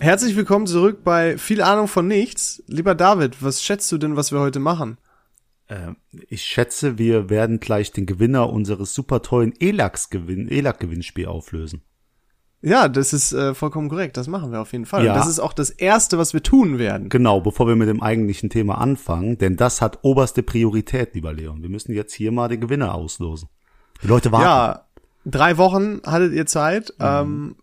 [0.00, 2.62] Herzlich willkommen zurück bei Viel Ahnung von nichts.
[2.66, 4.96] Lieber David, was schätzt du denn, was wir heute machen?
[5.68, 5.92] Äh,
[6.30, 11.82] ich schätze, wir werden gleich den Gewinner unseres super tollen ELAX-Gewinn, ELAC-Gewinnspiel auflösen.
[12.62, 14.16] Ja, das ist äh, vollkommen korrekt.
[14.16, 15.04] Das machen wir auf jeden Fall.
[15.04, 15.12] Ja.
[15.12, 17.10] Und das ist auch das Erste, was wir tun werden.
[17.10, 21.60] Genau, bevor wir mit dem eigentlichen Thema anfangen, denn das hat oberste Priorität, lieber Leon.
[21.60, 23.50] Wir müssen jetzt hier mal den Gewinner auslosen.
[24.02, 24.46] Die Leute warten.
[24.46, 24.86] Ja,
[25.26, 26.94] drei Wochen hattet ihr Zeit.
[26.98, 27.04] Mhm.
[27.06, 27.56] Ähm,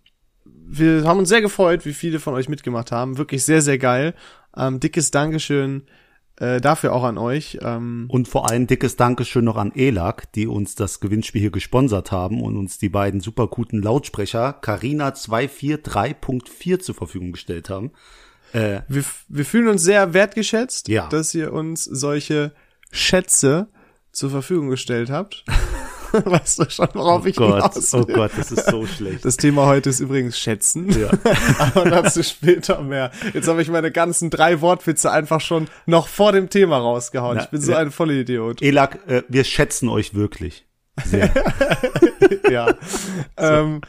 [0.70, 3.18] wir haben uns sehr gefreut, wie viele von euch mitgemacht haben.
[3.18, 4.14] Wirklich sehr, sehr geil.
[4.56, 5.84] Ähm, dickes Dankeschön
[6.40, 7.58] äh, dafür auch an euch.
[7.62, 12.12] Ähm, Und vor allem dickes Dankeschön noch an ELAC, die uns das Gewinnspiel hier gesponsert
[12.12, 17.92] haben und uns die beiden super guten Lautsprecher Carina 243.4 zur Verfügung gestellt haben.
[18.54, 21.08] Äh, wir, wir fühlen uns sehr wertgeschätzt, Ja.
[21.10, 22.54] dass ihr uns solche
[22.92, 23.68] Schätze
[24.12, 25.44] zur Verfügung gestellt habt.
[26.26, 28.16] weißt du schon, worauf oh ich Gott, hinaus oh will?
[28.16, 29.26] Gott, das ist so schlecht.
[29.26, 30.90] Das Thema heute ist übrigens Schätzen.
[31.00, 31.10] Ja.
[31.60, 33.12] Aber dazu später mehr.
[33.34, 37.38] Jetzt habe ich meine ganzen drei Wortwitze einfach schon noch vor dem Thema rausgehauen.
[37.38, 37.80] Na, ich bin so ja.
[37.80, 38.62] ein Vollidiot.
[38.62, 40.66] ELAC, äh, wir schätzen euch wirklich.
[41.06, 41.32] Sehr.
[42.52, 42.74] ja.
[43.38, 43.82] ähm,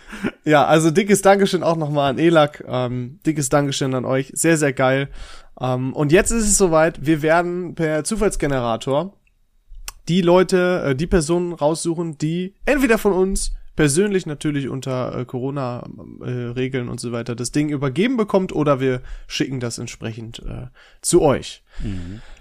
[0.44, 2.64] ja, also dickes Dankeschön auch nochmal an Elak.
[2.66, 4.30] Ähm, dickes Dankeschön an euch.
[4.34, 5.08] Sehr, sehr geil.
[5.60, 7.04] Ähm, und jetzt ist es soweit.
[7.04, 9.14] Wir werden per Zufallsgenerator
[10.08, 16.88] die Leute, äh, die Personen raussuchen, die entweder von uns persönlich natürlich unter äh, Corona-Regeln
[16.88, 20.66] und so weiter das Ding übergeben bekommt oder wir schicken das entsprechend äh,
[21.00, 21.62] zu euch.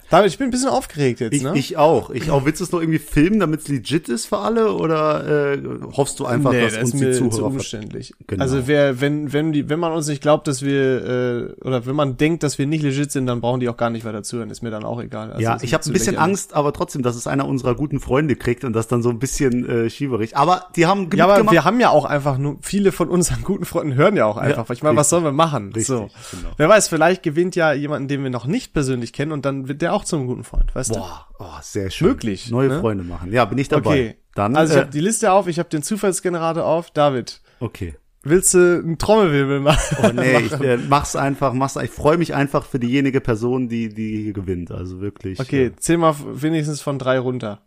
[0.10, 1.52] David, ich bin ein bisschen aufgeregt jetzt, Ich, ne?
[1.56, 2.10] ich auch.
[2.12, 2.46] Ich auch.
[2.46, 4.74] Willst du es noch irgendwie filmen, damit es legit ist für alle?
[4.74, 5.62] Oder äh,
[5.98, 8.14] hoffst du einfach, nee, dass das uns die Zuhörer umständlich.
[8.26, 8.42] Genau.
[8.42, 11.96] Also wer, wenn, wenn die, wenn man uns nicht glaubt, dass wir äh, oder wenn
[11.96, 14.50] man denkt, dass wir nicht legit sind, dann brauchen die auch gar nicht weiter zuhören.
[14.50, 15.32] Ist mir dann auch egal.
[15.32, 16.20] Also Ja, ich habe ein bisschen lächerlich.
[16.20, 19.20] Angst, aber trotzdem, dass es einer unserer guten Freunde kriegt und das dann so ein
[19.20, 20.38] bisschen äh, schieberig.
[20.38, 21.54] Aber die haben genug Ja, aber gemacht.
[21.54, 24.70] wir haben ja auch einfach nur viele von unseren guten Freunden hören ja auch einfach.
[24.70, 25.68] ich meine, was sollen wir machen?
[25.68, 26.10] Richtig, so.
[26.32, 26.50] genau.
[26.56, 29.82] Wer weiß, vielleicht gewinnt ja jemanden, den wir noch nicht persönlich kennen und dann wird
[29.82, 31.00] der auch zum guten Freund, weißt du?
[31.00, 32.08] Boah, oh, sehr schön.
[32.08, 32.80] Möglich, Neue ne?
[32.80, 33.32] Freunde machen.
[33.32, 33.90] Ja, bin ich dabei.
[33.90, 34.16] Okay.
[34.36, 36.92] Dann, also ich äh, habe die Liste auf, ich habe den Zufallsgenerator auf.
[36.92, 37.96] David, okay.
[38.24, 39.98] willst du einen Trommelwirbel machen?
[40.04, 41.76] Oh nee, ich äh, mach's einfach, mach's.
[41.78, 44.72] Ich freue mich einfach für diejenige Person, die die hier gewinnt.
[44.72, 45.40] Also wirklich.
[45.40, 47.62] Okay, Äh, zähl mal wenigstens von drei runter.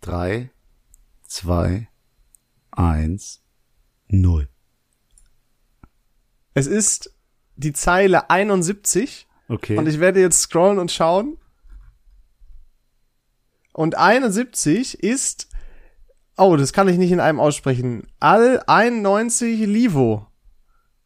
[0.00, 0.50] drei,
[1.26, 1.88] zwei,
[2.70, 3.42] eins,
[4.08, 4.48] null.
[6.54, 7.14] Es ist
[7.56, 9.76] die Zeile 71 Okay.
[9.76, 11.36] und ich werde jetzt scrollen und schauen.
[13.72, 15.48] Und 71 ist,
[16.36, 18.06] oh, das kann ich nicht in einem aussprechen.
[18.20, 20.28] All 91 Livo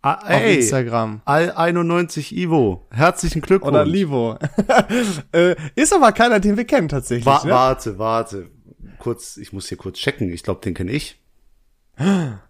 [0.02, 1.22] ah, auf ey, Instagram.
[1.24, 2.86] All 91 Ivo.
[2.90, 3.72] Herzlichen Glückwunsch.
[3.72, 4.38] Oder Livo.
[5.32, 7.26] äh, ist aber keiner, den wir kennen tatsächlich.
[7.26, 7.50] Wa ne?
[7.50, 8.50] Warte, warte.
[8.98, 10.30] Kurz, ich muss hier kurz checken.
[10.30, 11.20] Ich glaube, den kenne ich.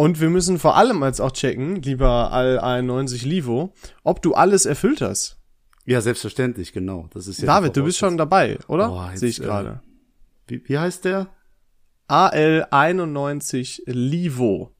[0.00, 4.64] Und wir müssen vor allem jetzt auch checken, lieber All 91 Livo, ob du alles
[4.64, 5.36] erfüllt hast.
[5.84, 7.10] Ja, selbstverständlich, genau.
[7.12, 9.10] Das ist ja David, du bist schon dabei, oder?
[9.10, 9.82] Jetzt, Sehe ich äh, gerade.
[10.46, 11.28] Wie, wie heißt der?
[12.08, 14.74] AL91 Livo.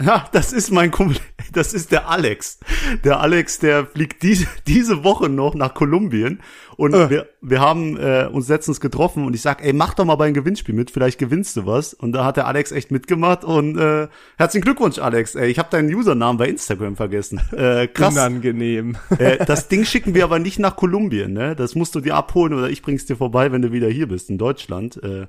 [0.00, 1.16] Ja, das ist mein Kumpel.
[1.52, 2.60] Das ist der Alex.
[3.04, 6.40] Der Alex, der fliegt diese, diese Woche noch nach Kolumbien.
[6.78, 7.10] Und Äh.
[7.10, 10.24] wir, wir haben äh, uns letztens getroffen und ich sag, ey, mach doch mal bei
[10.24, 11.92] einem Gewinnspiel mit, vielleicht gewinnst du was.
[11.92, 14.08] Und da hat der Alex echt mitgemacht und äh,
[14.38, 15.34] herzlichen Glückwunsch, Alex.
[15.34, 17.38] Ey, ich habe deinen Usernamen bei Instagram vergessen.
[17.54, 18.14] Äh, krass.
[18.14, 18.96] Unangenehm.
[19.18, 21.54] äh, das Ding schicken wir aber nicht nach Kolumbien, ne?
[21.54, 24.30] Das musst du dir abholen oder ich bring's dir vorbei, wenn du wieder hier bist
[24.30, 24.98] in Deutschland.
[25.02, 25.26] Äh,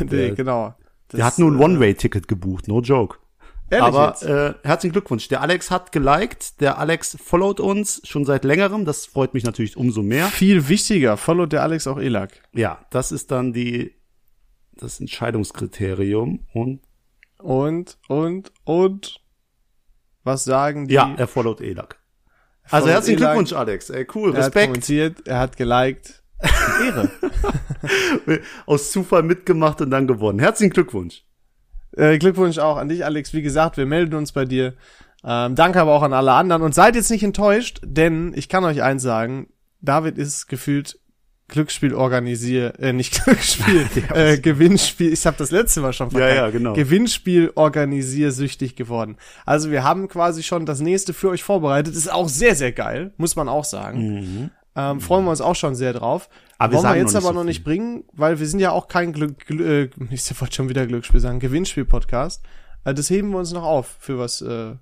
[0.04, 0.74] nee, genau.
[1.08, 3.16] Das, der hat nur ein One-Way-Ticket gebucht, no joke.
[3.68, 4.22] Ehrlich Aber jetzt?
[4.22, 5.26] äh, herzlichen Glückwunsch.
[5.28, 8.84] Der Alex hat geliked, der Alex followt uns schon seit längerem.
[8.84, 10.26] Das freut mich natürlich umso mehr.
[10.28, 12.42] Viel wichtiger, follow der Alex auch Elak.
[12.52, 13.94] Ja, das ist dann die
[14.76, 16.80] das Entscheidungskriterium und
[17.38, 19.20] Und, und, und,
[20.22, 20.94] was sagen die?
[20.94, 21.98] ja, er followt Elak.
[22.64, 23.32] Also Followt herzlichen Elak.
[23.34, 23.90] Glückwunsch, Alex.
[23.90, 24.66] Ey, cool, er hat Respekt.
[24.66, 26.22] kommentiert, er hat geliked.
[26.84, 27.10] Ehre.
[28.66, 30.38] Aus Zufall mitgemacht und dann gewonnen.
[30.38, 31.24] Herzlichen Glückwunsch.
[31.96, 33.32] Äh, Glückwunsch auch an dich, Alex.
[33.32, 34.74] Wie gesagt, wir melden uns bei dir.
[35.24, 36.62] Ähm, danke aber auch an alle anderen.
[36.62, 39.48] Und seid jetzt nicht enttäuscht, denn ich kann euch eins sagen,
[39.80, 40.98] David ist gefühlt
[41.48, 45.12] Glücksspiel organisiert, äh, nicht Glücksspiel, äh, Gewinnspiel.
[45.12, 46.34] Ich habe das letzte Mal schon verkackt.
[46.34, 46.72] Ja, ja, genau.
[46.74, 49.16] Gewinnspiel organisiersüchtig geworden.
[49.44, 51.94] Also wir haben quasi schon das nächste für euch vorbereitet.
[51.94, 54.50] Ist auch sehr, sehr geil, muss man auch sagen.
[54.76, 56.28] Ähm, freuen wir uns auch schon sehr drauf.
[56.58, 57.48] Aber wir Wollen wir sagen jetzt noch aber so noch viel.
[57.48, 60.86] nicht bringen, weil wir sind ja auch kein Glück, Glück äh, ich wollte schon wieder
[60.86, 62.42] Glücksspiel sagen, Gewinnspiel-Podcast.
[62.84, 64.78] Äh, das heben wir uns noch auf für was äh, Genau,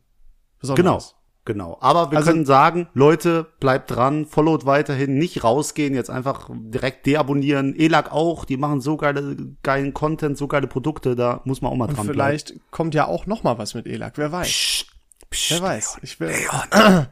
[0.60, 1.14] Besonderes.
[1.44, 1.78] genau.
[1.80, 7.04] Aber wir Also- können sagen, Leute, bleibt dran, followt weiterhin, nicht rausgehen, jetzt einfach direkt
[7.06, 7.74] deabonnieren.
[7.78, 11.76] Elak auch, die machen so geile, geilen Content, so geile Produkte, da muss man auch
[11.76, 14.48] mal Und dran vielleicht kommt ja auch noch mal was mit Elak, wer weiß.
[14.48, 14.93] bleiben.
[15.34, 15.98] Psst, Wer weiß.
[16.02, 16.30] Ich will.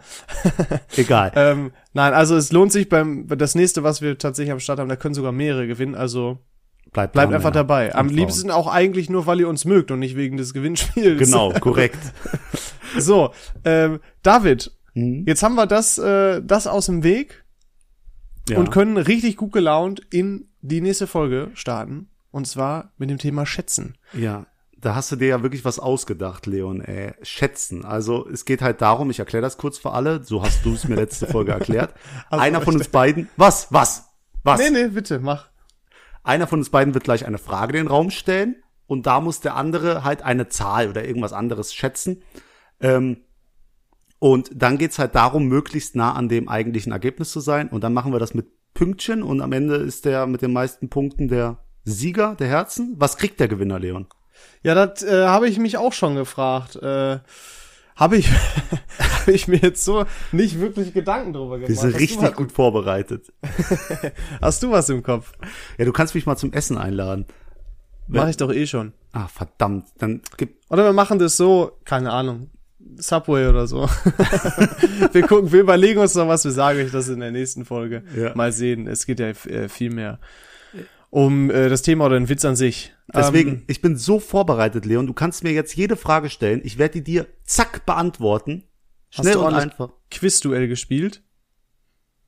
[0.97, 1.33] Egal.
[1.35, 4.89] Ähm, nein, also es lohnt sich beim das nächste, was wir tatsächlich am Start haben,
[4.89, 5.95] da können sogar mehrere gewinnen.
[5.95, 6.39] Also
[6.93, 7.95] Bleibt, bleibt einfach Männer dabei.
[7.95, 11.19] Am liebsten auch eigentlich nur, weil ihr uns mögt und nicht wegen des Gewinnspiels.
[11.19, 11.99] Genau, korrekt.
[12.99, 13.33] So,
[13.65, 15.25] ähm, David, Mhm.
[15.27, 17.45] jetzt haben wir das, äh, das aus dem Weg
[18.51, 18.59] Ja.
[18.59, 22.09] und können richtig gut gelaunt in die nächste Folge starten.
[22.31, 23.97] Und zwar mit dem Thema Schätzen.
[24.13, 24.45] Ja,
[24.83, 26.81] da hast du dir ja wirklich was ausgedacht, Leon.
[26.81, 27.15] Ey.
[27.23, 27.85] Schätzen.
[27.85, 30.87] Also es geht halt darum, ich erkläre das kurz für alle, so hast du es
[30.89, 31.95] mir letzte Folge erklärt.
[32.29, 34.09] Also, Einer von uns beiden, was, was,
[34.43, 34.61] was?
[34.61, 35.49] Nee, nee, bitte, mach.
[36.25, 38.57] Einer von uns beiden wird gleich eine Frage in den Raum stellen
[38.89, 42.23] und da muss der andere halt eine Zahl oder irgendwas anderes schätzen.
[42.81, 43.19] Ähm,
[44.19, 47.69] und dann geht's halt darum, möglichst nah an dem eigentlichen Ergebnis zu sein.
[47.69, 50.89] Und dann machen wir das mit Pünktchen und am Ende ist der mit den meisten
[50.89, 52.95] Punkten der Sieger der Herzen.
[52.99, 54.07] Was kriegt der Gewinner, Leon?
[54.63, 56.77] Ja, das äh, habe ich mich auch schon gefragt.
[56.77, 57.19] Äh,
[57.97, 58.29] habe ich,
[58.99, 61.69] hab ich mir jetzt so nicht wirklich Gedanken drüber gemacht.
[61.69, 63.33] Wir sind richtig gut vorbereitet.
[64.41, 65.33] Hast du was im Kopf?
[65.79, 67.27] Ja, du kannst mich mal zum Essen einladen.
[68.09, 68.93] Mach ich doch eh schon.
[69.13, 69.87] Ah, verdammt.
[69.99, 70.57] Dann gib.
[70.69, 72.51] Oder wir machen das so, keine Ahnung,
[72.97, 73.89] Subway oder so.
[75.13, 78.03] wir gucken, wir überlegen uns noch was, wir sagen euch das in der nächsten Folge.
[78.17, 78.35] Ja.
[78.35, 80.19] Mal sehen, es geht ja äh, viel mehr
[81.13, 82.95] um äh, das Thema oder den Witz an sich.
[83.15, 85.07] Deswegen, Ähm, ich bin so vorbereitet, Leon.
[85.07, 86.63] Du kannst mir jetzt jede Frage stellen.
[86.65, 88.65] Ich werde die dir zack beantworten.
[89.11, 89.91] Schnell und einfach.
[90.11, 91.23] Quizduell gespielt.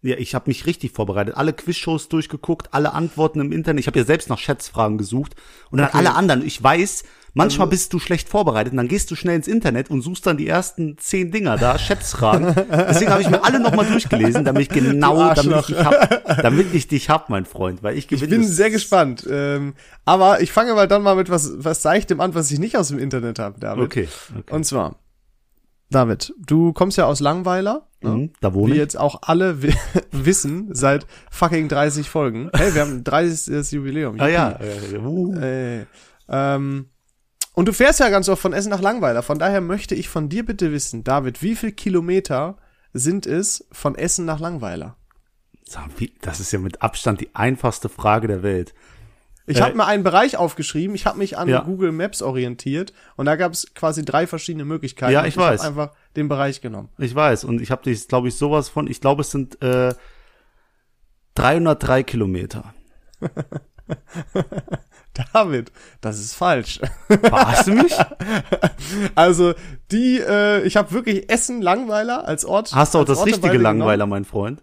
[0.03, 1.35] Ja, ich habe mich richtig vorbereitet.
[1.35, 3.81] Alle Quizshows durchgeguckt, alle Antworten im Internet.
[3.81, 5.35] Ich habe ja selbst nach Schätzfragen gesucht
[5.71, 5.97] und dann Okay.
[5.97, 6.45] Alle anderen.
[6.45, 7.05] Ich weiß,
[7.35, 10.37] manchmal bist du schlecht vorbereitet und dann gehst du schnell ins Internet und suchst dann
[10.37, 12.55] die ersten zehn Dinger da, Schätzfragen.
[12.71, 16.75] Deswegen habe ich mir alle nochmal durchgelesen, damit ich genau, damit ich, dich hab, damit
[16.75, 18.29] ich dich hab, mein Freund, weil ich Ich gewinne.
[18.39, 18.57] bin es.
[18.57, 19.27] sehr gespannt.
[19.31, 22.77] Ähm, aber ich fange mal dann mal mit was, was Seichtem an, was ich nicht
[22.77, 23.85] aus dem Internet habe, David.
[23.85, 24.09] Okay,
[24.39, 24.55] okay.
[24.55, 24.97] Und zwar,
[25.91, 27.87] David, du kommst ja aus Langweiler.
[28.01, 28.11] Ne?
[28.11, 28.79] Mhm, da Wie wohne ich.
[28.79, 29.73] jetzt auch alle wi
[30.13, 32.51] wissen, seit fucking 30 Folgen.
[32.55, 33.73] Hey, wir haben ein 30.
[33.73, 34.21] Jubiläum.
[34.21, 34.59] Ah ja.
[34.61, 35.35] Äh, uh.
[35.39, 35.87] Äh,
[36.29, 36.87] ähm,
[37.55, 39.23] und du fährst ja ganz oft von Essen nach Langweiler.
[39.23, 42.59] Von daher möchte ich von dir bitte wissen, David, wie viel Kilometer
[42.93, 44.97] sind es von Essen nach Langweiler?
[46.21, 48.75] Das ist ja mit Abstand die einfachste Frage der Welt.
[49.47, 51.61] Ich Äh, habe mir einen Bereich aufgeschrieben, ich habe mich an Ja.
[51.63, 55.13] Google Maps orientiert und da gab es quasi drei verschiedene Möglichkeiten.
[55.13, 55.63] Ja, Und ich weiß.
[55.63, 56.89] hab einfach den Bereich genommen.
[56.99, 57.45] Ich weiß.
[57.45, 59.95] Und ich habe dich, glaube ich, sowas von, ich glaube, es sind äh,
[61.35, 62.73] 303 Kilometer.
[65.33, 66.81] David, das ist falsch.
[67.09, 67.95] Verarschst du mich?
[69.15, 69.55] Also
[69.91, 72.73] die, äh, ich habe wirklich Essen Langweiler als Ort.
[72.75, 74.61] Hast du auch das Ort richtige Langweiler, mein genommen.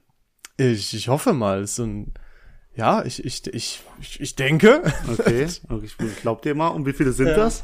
[0.57, 1.65] Ich, ich hoffe mal.
[1.67, 2.13] So ein,
[2.75, 3.81] ja, ich, ich, ich,
[4.19, 4.83] ich, denke.
[5.11, 5.47] Okay,
[5.83, 6.67] ich glaub dir mal.
[6.67, 7.35] Und wie viele sind Ja.
[7.35, 7.63] das?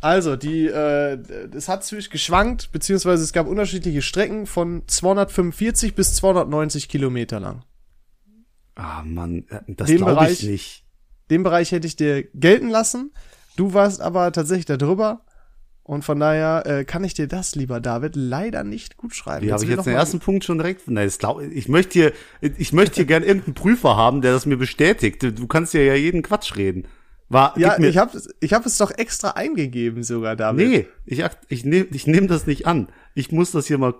[0.00, 1.18] Also die, äh,
[1.54, 7.62] es hat zwischendurch geschwankt, beziehungsweise es gab unterschiedliche Strecken von 245 bis 290 Kilometer lang.
[8.74, 10.85] Ah, Mann, äh, das glaube ich nicht.
[11.30, 13.12] Den Bereich hätte ich dir gelten lassen.
[13.56, 15.22] Du warst aber tatsächlich da drüber.
[15.82, 19.46] Und von daher äh, kann ich dir das, lieber David, leider nicht gut schreiben.
[19.46, 20.90] Wie habe ich jetzt den ersten Punkt schon direkt?
[20.90, 24.56] Nein, glaub, ich möchte hier, ich möchte hier gerne irgendeinen Prüfer haben, der das mir
[24.56, 25.22] bestätigt.
[25.22, 26.88] Du, kannst ja ja jeden Quatsch reden.
[27.28, 30.68] War, Ja, ich habe ich hab es doch extra eingegeben sogar, David.
[30.68, 32.88] Nee, ich, ich nehme ich nehm das nicht an.
[33.14, 33.94] Ich muss das hier mal.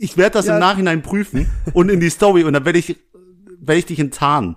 [0.00, 0.54] Ich werde das Ja.
[0.54, 2.96] im Nachhinein prüfen und in die Story und dann werde ich,
[3.60, 4.56] werde ich dich enttarnen.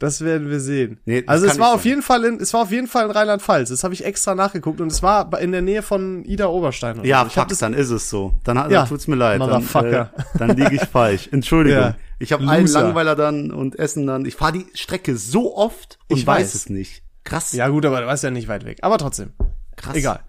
[0.00, 0.98] Das werden wir sehen.
[1.04, 1.90] Nee, also es war auf sein.
[1.90, 3.68] jeden Fall in, es war auf jeden Fall in Rheinland-Pfalz.
[3.68, 6.98] Das habe ich extra nachgeguckt und es war in der Nähe von Ida Oberstein.
[6.98, 7.30] oder Ja, so.
[7.30, 8.34] fuck, dann ist es so.
[8.42, 9.40] Dann, Ja, dann tut's mir leid.
[9.40, 10.10] Dann, Motherfucker.
[10.16, 11.28] äh, dann liege ich falsch.
[11.30, 11.80] Entschuldigung.
[11.80, 12.66] Ja, Ich habe einen.
[12.66, 14.24] Langweiler dann und Essen dann.
[14.26, 16.42] Ich fahre die Strecke so oft und Ich weiß.
[16.42, 16.54] weiß.
[16.54, 17.02] es nicht.
[17.22, 17.52] Krass.
[17.52, 18.78] ja gut, aber du warst ja nicht weit weg.
[18.82, 19.32] Aber trotzdem,
[19.76, 19.94] krass.
[19.96, 20.20] egal.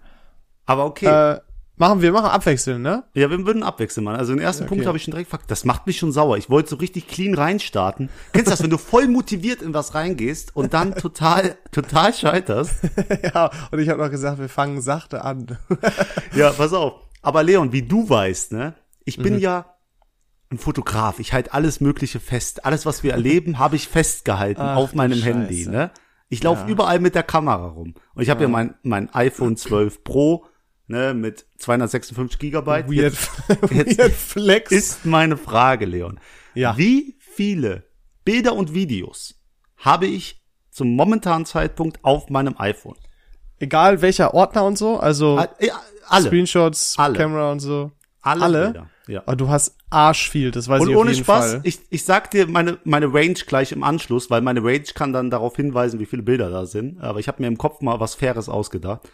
[0.64, 1.06] Aber okay.
[1.34, 1.40] Äh,
[1.76, 3.04] machen wir machen abwechseln, ne?
[3.14, 4.16] Ja, wir würden abwechseln, Mann.
[4.16, 4.68] Also den ersten Okay.
[4.70, 6.36] Punkt habe ich schon direkt, fuck, das macht mich schon sauer.
[6.36, 8.08] Ich wollte so richtig clean reinstarten.
[8.32, 12.74] Kennst du das, wenn du voll motiviert in was reingehst und dann total, total scheiterst?
[13.22, 15.58] ja, und ich habe noch gesagt, wir fangen sachte an.
[16.34, 16.94] Ja, pass auf.
[17.22, 19.76] Aber Leon, wie du weißt, ne, ich bin ja
[20.50, 21.18] ein Fotograf.
[21.18, 22.64] Ich halte alles Mögliche fest.
[22.64, 25.90] Alles, was wir erleben, habe ich festgehalten Ach, auf meinem Handy, ne?
[26.28, 27.94] Ich laufe überall mit der Kamera rum.
[28.14, 30.44] Und ich habe ja mein, mein iPhone 12 Pro,
[30.86, 32.88] ne, mit 256 Gigabyte.
[32.88, 33.14] Weird,
[33.72, 34.72] jetzt weird Flex.
[34.72, 36.20] ist meine Frage, Leon.
[36.54, 36.76] Ja.
[36.76, 37.84] Wie viele
[38.24, 39.34] Bilder und Videos
[39.76, 42.96] habe ich zum momentanen Zeitpunkt auf meinem iPhone?
[43.58, 45.48] Egal welcher Ordner und so, also Ah,
[46.08, 46.26] Alle.
[46.26, 47.16] Screenshots, Alle.
[47.18, 47.90] Kamera und so.
[48.22, 48.42] alle?
[48.44, 48.64] alle?
[48.66, 48.90] Bilder.
[49.08, 49.22] Ja.
[49.24, 51.60] Aber du hast arsch viel, das weiß Und ich auf ohne jeden Spaß, Fall.
[51.62, 55.30] ich, ich sag dir meine, meine Range gleich im Anschluss, weil meine Range kann dann
[55.30, 57.00] darauf hinweisen, wie viele Bilder da sind.
[57.00, 59.08] Aber ich habe mir im Kopf mal was Faires ausgedacht.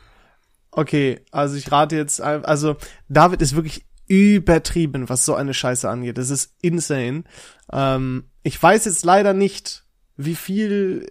[0.72, 2.76] Okay, also ich rate jetzt, also
[3.08, 6.18] David ist wirklich übertrieben, was so eine Scheiße angeht.
[6.18, 7.24] Das ist insane.
[7.70, 9.84] Ähm, ich weiß jetzt leider nicht,
[10.16, 11.06] wie viel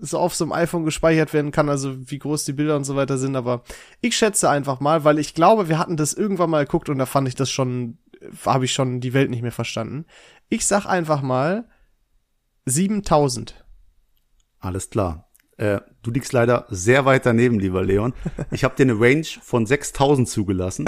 [0.00, 2.96] so auf so einem iPhone gespeichert werden kann, also wie groß die Bilder und so
[2.96, 3.64] weiter sind, aber
[4.00, 7.06] ich schätze einfach mal, weil ich glaube, wir hatten das irgendwann mal geguckt und da
[7.06, 7.98] fand ich das schon,
[8.46, 10.06] habe ich schon die Welt nicht mehr verstanden.
[10.48, 11.68] Ich sag einfach mal
[12.64, 13.64] 7000.
[14.58, 15.28] Alles klar.
[15.58, 18.14] Äh, du liegst leider sehr weit daneben, lieber Leon.
[18.50, 20.86] Ich habe dir eine Range von 6000 zugelassen.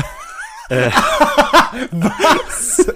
[1.91, 2.93] Was?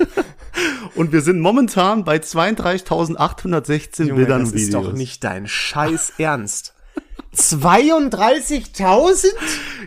[0.95, 4.87] Und wir sind momentan bei 32.816 Junge, Bildern das und ist Videos.
[4.87, 6.75] doch nicht dein Scheiß Ernst.
[7.35, 9.27] 32.000?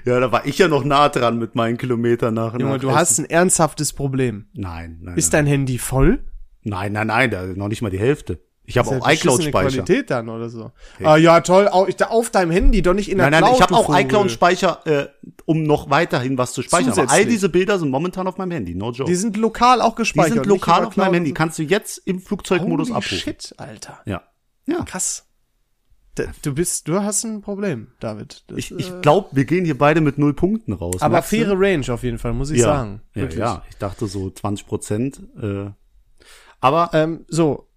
[0.05, 2.53] Ja, da war ich ja noch nah dran mit meinen Kilometern nach.
[2.53, 2.97] Junge, nach du Essen.
[2.97, 4.45] hast ein ernsthaftes Problem.
[4.53, 5.17] Nein, nein.
[5.17, 5.45] Ist nein.
[5.45, 6.23] dein Handy voll?
[6.63, 8.39] Nein, nein, nein, da ist noch nicht mal die Hälfte.
[8.69, 9.69] Ich habe auch iCloud-Speicher.
[9.83, 10.71] Qualität dann oder so.
[11.03, 11.67] Ah ja, toll.
[11.67, 13.55] Au- ich- da Auf deinem Handy, doch nicht in der Nein, nein, Cloud.
[13.55, 15.07] ich habe auch iCloud-Speicher, äh,
[15.45, 16.91] um noch weiterhin was zu speichern.
[16.91, 17.27] Aber all Zusätzlich.
[17.33, 19.09] diese Bilder sind momentan auf meinem Handy, no joke.
[19.09, 20.33] Die sind lokal auch Die gespeichert.
[20.33, 21.15] sind nicht in lokal auf meinem.
[21.15, 21.33] Handy.
[21.33, 23.17] Kannst du jetzt im Flugzeugmodus Holy abrufen.
[23.17, 23.99] shit, Alter.
[24.05, 24.21] Ja.
[24.67, 24.83] Ja.
[24.83, 25.25] Krass.
[26.41, 28.43] Du bist, du hast ein Problem, David.
[28.47, 31.01] Das, Ich, ich äh, glaube, wir gehen hier beide mit null Punkten raus.
[31.01, 31.23] aber du?
[31.23, 32.65] faire Range auf jeden Fall, muss ich ja.
[32.65, 33.01] sagen.
[33.15, 33.39] Ja, Wirklich.
[33.39, 35.21] ja, ich dachte so 20 Prozent.
[35.41, 35.69] Äh,
[36.59, 37.68] aber Ähm, so.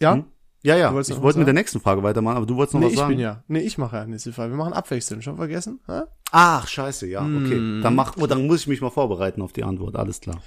[0.00, 0.14] Ja?
[0.14, 0.24] Hm?
[0.62, 2.92] ja, ja, ich wollte mit der nächsten Frage weitermachen, aber du wolltest noch Nee, was
[2.92, 3.10] ich sagen.
[3.10, 3.42] bin ja.
[3.48, 4.52] Nee, ich mache ja nächste Frage.
[4.52, 5.22] Wir machen abwechselnd.
[5.24, 5.80] Schon vergessen?
[5.86, 6.02] Hä?
[6.32, 7.56] Ach, scheiße, ja, okay.
[7.56, 7.80] Hm.
[7.82, 10.40] Dann mach, oh, dann muss ich mich mal vorbereiten auf die Antwort, alles klar.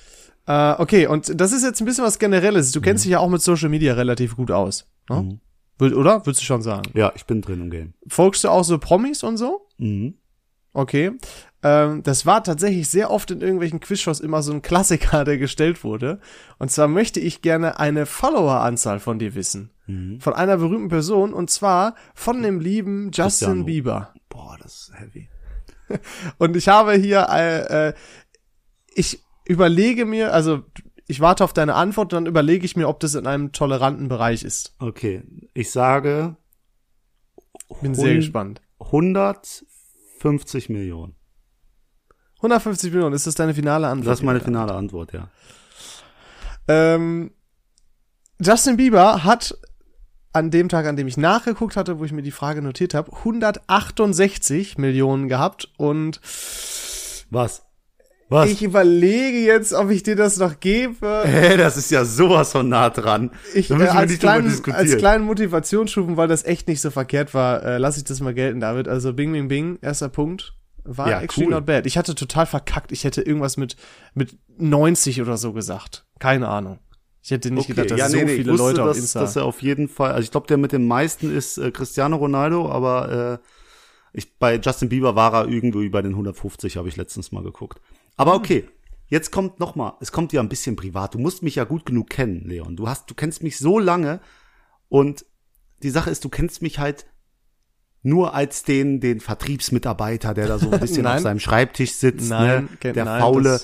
[0.45, 2.71] Äh, okay, und das ist jetzt ein bisschen was Generelles.
[2.71, 2.83] Du Mhm.
[2.83, 4.87] kennst dich ja auch mit Social Media relativ gut aus.
[5.09, 5.39] Ne?
[5.77, 6.25] Will- Oder?
[6.25, 6.83] Würdest du schon sagen?
[6.93, 7.93] Ja, ich bin drin im Game.
[8.07, 9.67] Folgst du auch so Promis und so?
[9.77, 10.15] Mhm.
[10.79, 11.11] Okay.
[11.61, 15.83] Ähm, das war tatsächlich sehr oft in irgendwelchen Quizshows immer so ein Klassiker, der gestellt
[15.83, 16.21] wurde.
[16.57, 19.71] Und zwar möchte ich gerne eine Follower-Anzahl von dir wissen.
[19.87, 20.21] Mhm.
[20.21, 23.63] Von einer berühmten Person und zwar von dem lieben Justin Cristiano.
[23.65, 24.13] Bieber.
[24.29, 25.29] Boah, das ist heavy.
[26.37, 27.93] Und ich habe hier, äh, äh,
[28.93, 30.63] ich überlege mir, also
[31.07, 34.43] ich warte auf deine Antwort, dann überlege ich mir, ob das in einem toleranten Bereich
[34.43, 34.75] ist.
[34.77, 35.23] Okay,
[35.55, 36.37] ich sage
[37.81, 38.61] Bin sehr gespannt.
[40.19, 41.15] 150 Millionen.
[42.37, 44.07] 150 Millionen, ist das deine finale Antwort?
[44.07, 45.29] Das ist meine finale Antwort, ja.
[46.67, 47.31] Ähm,
[48.39, 49.57] Justin Bieber hat
[50.31, 53.11] an dem Tag, an dem ich nachgeguckt hatte, wo ich mir die Frage notiert habe,
[53.11, 56.21] 168 Millionen gehabt und
[57.29, 57.65] Was?
[58.29, 58.49] Was?
[58.51, 61.23] ich überlege jetzt, ob ich dir das noch gebe.
[61.25, 63.31] Hä, das ist ja sowas von nah dran.
[63.55, 64.87] Ich, da äh, wir als, nicht kleinen, diskutieren.
[64.87, 68.35] als kleinen Motivationsstufen, weil das echt nicht so verkehrt war, äh, lasse ich das mal
[68.35, 68.87] gelten, David.
[68.87, 70.53] Also Bing, Bing, Bing, erster Punkt.
[70.83, 71.55] War Ja, actually cool.
[71.55, 71.87] not bad.
[71.87, 72.91] Ich hatte total verkackt.
[72.91, 73.75] Ich hätte irgendwas mit,
[74.13, 76.05] mit 90 oder so gesagt.
[76.19, 76.79] Keine Ahnung.
[77.21, 79.19] Ich hätte nicht gedacht, dass so ich viele wusste, Leute auf dass, Insta.
[79.21, 82.15] dass er auf jeden Fall, also ich glaube, der mit den meisten ist äh, Cristiano
[82.15, 83.45] Ronaldo, aber äh,
[84.13, 87.81] ich, bei Justin Bieber war er irgendwie bei den 150, habe ich letztens mal geguckt.
[88.19, 88.67] Aber okay,
[89.07, 91.13] jetzt kommt noch mal, es kommt ja ein bisschen privat.
[91.13, 92.75] Du musst mich ja gut genug kennen, Leon.
[92.75, 94.19] Du hast, du kennst mich so lange
[94.89, 95.25] und
[95.83, 97.05] die Sache ist, du kennst mich halt
[98.03, 102.67] nur als den, den Vertriebsmitarbeiter, der da so ein bisschen auf seinem Schreibtisch sitzt, Nein,
[102.83, 102.93] ne?
[102.93, 103.61] der nein, faule.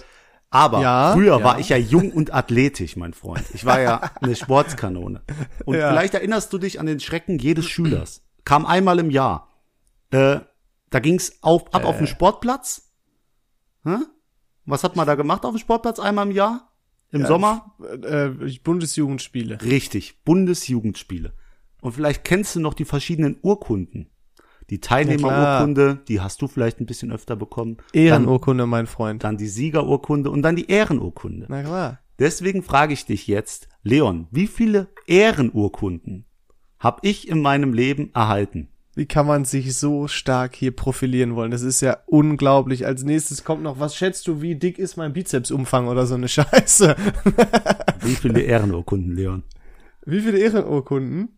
[0.51, 1.43] Aber Ja, früher ja.
[1.43, 3.43] war ich ja jung und athletisch, mein Freund.
[3.53, 5.21] Ich war ja eine Sportskanone.
[5.65, 5.89] Und Ja.
[5.89, 8.21] vielleicht erinnerst du dich an den Schrecken jedes Schülers.
[8.45, 9.51] Kam einmal im Jahr.
[10.11, 10.39] Äh,
[10.91, 11.99] da ging's auf, ab auf Äh.
[11.99, 12.83] den Sportplatz.
[13.83, 13.97] Hä?
[14.65, 16.71] Was hat man da gemacht auf dem Sportplatz einmal im Jahr?
[17.11, 17.75] Im Ja, Sommer?
[18.03, 18.29] äh,
[18.63, 19.61] Bundesjugendspiele.
[19.61, 21.33] Richtig, Bundesjugendspiele.
[21.81, 24.09] Und vielleicht kennst du noch die verschiedenen Urkunden.
[24.71, 27.77] Die Teilnehmerurkunde, die hast du vielleicht ein bisschen öfter bekommen.
[27.93, 29.23] Ehrenurkunde, mein Freund.
[29.23, 31.45] Dann, dann die Siegerurkunde und dann die Ehrenurkunde.
[31.47, 31.99] Na klar.
[32.17, 36.25] Deswegen frage ich dich jetzt, Leon, wie viele Ehrenurkunden
[36.79, 38.69] habe ich in meinem Leben erhalten?
[38.95, 41.51] Wie kann man sich so stark hier profilieren wollen?
[41.51, 42.85] Das ist ja unglaublich.
[42.85, 46.27] Als nächstes kommt noch, was schätzt du, wie dick ist mein Bizepsumfang oder so eine
[46.29, 46.95] Scheiße?
[48.01, 49.43] Wie viele Ehrenurkunden, Leon?
[50.05, 51.29] Wie viele Ehrenurkunden?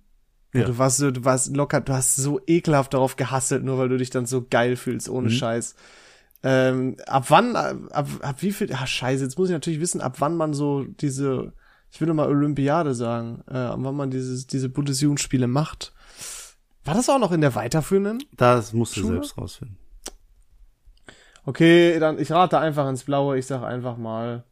[0.53, 0.65] Ja.
[0.65, 3.97] Du warst so, du warst locker, du hast so ekelhaft darauf gehasselt, nur weil du
[3.97, 5.75] dich dann so geil fühlst, ohne Scheiß.
[6.43, 10.17] Ähm, ab wann, ab, ab wie viel, ah, scheiße, jetzt muss ich natürlich wissen, ab
[10.19, 11.53] wann man so diese,
[11.91, 15.93] ich würde mal Olympiade sagen, äh, ab wann man dieses, diese Bundesjugendspiele macht.
[16.87, 18.23] War das auch noch in der weiterführenden?
[18.31, 19.13] Das musst du Schule?
[19.15, 19.77] selbst rausfinden.
[21.45, 24.45] Okay, dann, ich rate einfach ins Blaue, ich sag einfach mal,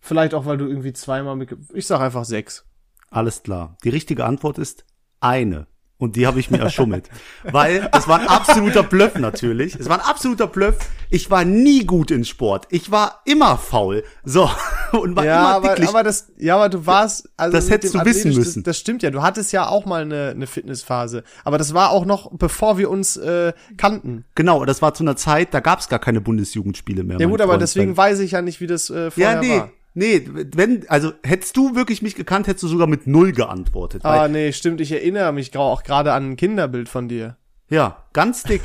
[0.00, 2.64] vielleicht auch, weil du irgendwie zweimal mit, ich sag einfach sechs.
[3.10, 3.76] Alles klar.
[3.84, 4.86] Die richtige Antwort ist
[5.20, 5.66] eine
[6.00, 7.10] Und die habe ich mir erschummelt.
[7.44, 9.74] Weil es war ein absoluter Bluff natürlich.
[9.74, 10.76] Es war ein absoluter Bluff.
[11.10, 12.66] Ich war nie gut in Sport.
[12.70, 14.02] Ich war immer faul.
[14.24, 14.50] So.
[14.92, 15.88] Und war ja, immer aber, dicklich.
[15.90, 17.54] aber das, ja, aber du warst, also.
[17.54, 18.62] Das hättest du wissen müssen.
[18.62, 19.10] Das, das, stimmt ja.
[19.10, 21.22] Du hattest ja auch mal eine, eine Fitnessphase.
[21.44, 24.24] Aber das war auch noch, bevor wir uns äh, kannten.
[24.34, 27.20] Genau, das war zu einer Zeit, da gab es gar keine Bundesjugendspiele mehr.
[27.20, 29.58] Ja gut, aber deswegen weiß ich ja nicht, wie das äh, vorher ja, nee.
[29.58, 29.70] war.
[29.92, 34.04] Nee, wenn, also hättest du wirklich mich gekannt, hättest du sogar mit null geantwortet.
[34.04, 37.36] Ah, nee, stimmt, ich erinnere mich auch gerade an ein Kinderbild von dir.
[37.70, 38.62] Ja, ganz dick.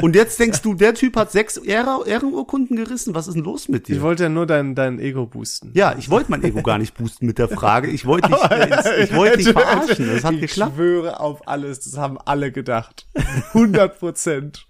[0.00, 3.12] Und jetzt denkst du, der Typ hat sechs Ehrenurkunden gerissen.
[3.12, 3.96] Was ist denn los mit dir?
[3.96, 5.72] Ich wollte ja nur dein, dein Ego boosten.
[5.74, 7.88] Ja, ich wollte mein Ego gar nicht boosten mit der Frage.
[7.90, 10.08] Ich wollte dich, äh, ich wollte dich verarschen.
[10.14, 10.72] Das hat ich geklappt.
[10.74, 11.80] Ich schwöre auf alles.
[11.80, 13.08] Das haben alle gedacht.
[13.48, 14.68] 100 Prozent.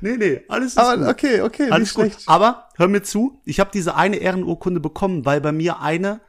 [0.00, 1.08] nee, nee, alles ist Aber gut.
[1.08, 2.06] okay, okay, alles gut.
[2.06, 2.28] Schlecht.
[2.28, 3.40] Aber hör mir zu.
[3.44, 6.20] Ich habe diese eine Ehrenurkunde bekommen, weil bei mir eine,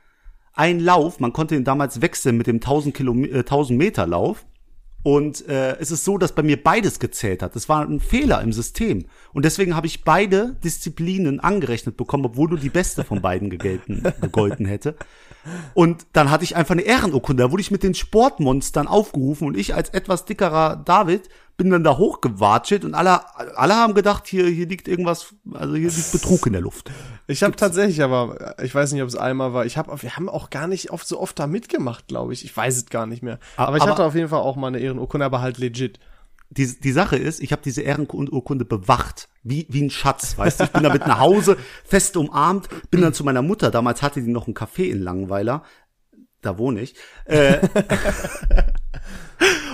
[0.53, 4.45] ein Lauf, man konnte ihn damals wechseln mit dem 1000 Kilometer, äh, 1000 Meter Lauf
[5.03, 7.55] und äh, es ist so, dass bei mir beides gezählt hat.
[7.55, 9.05] Das war ein Fehler im System.
[9.33, 14.03] Und deswegen habe ich beide Disziplinen angerechnet bekommen, obwohl nur die beste von beiden gegelten,
[14.21, 14.95] gegolten hätte.
[15.73, 17.43] Und dann hatte ich einfach eine Ehrenurkunde.
[17.43, 21.83] Da wurde ich mit den Sportmonstern aufgerufen und ich als etwas dickerer David bin dann
[21.83, 23.21] da hochgewatschelt und alle,
[23.57, 26.89] alle haben gedacht, hier, hier liegt irgendwas, also hier liegt Betrug in der Luft.
[27.27, 29.65] Ich habe tatsächlich, aber ich weiß nicht, ob es einmal war.
[29.65, 32.43] Ich habe, wir haben auch gar nicht oft so oft da mitgemacht, glaube ich.
[32.43, 33.39] Ich weiß es gar nicht mehr.
[33.55, 35.99] Aber ich aber, hatte auf jeden Fall auch mal eine Ehrenurkunde, aber halt legit.
[36.49, 40.63] Die, die Sache ist, ich habe diese Ehrenurkunde bewacht, wie, wie ein Schatz, weißt du.
[40.65, 44.29] Ich bin damit nach Hause, fest umarmt, bin dann zu meiner Mutter, damals hatte die
[44.29, 45.63] noch ein Café in Langweiler,
[46.41, 46.95] da wohne ich.
[47.25, 47.59] Äh,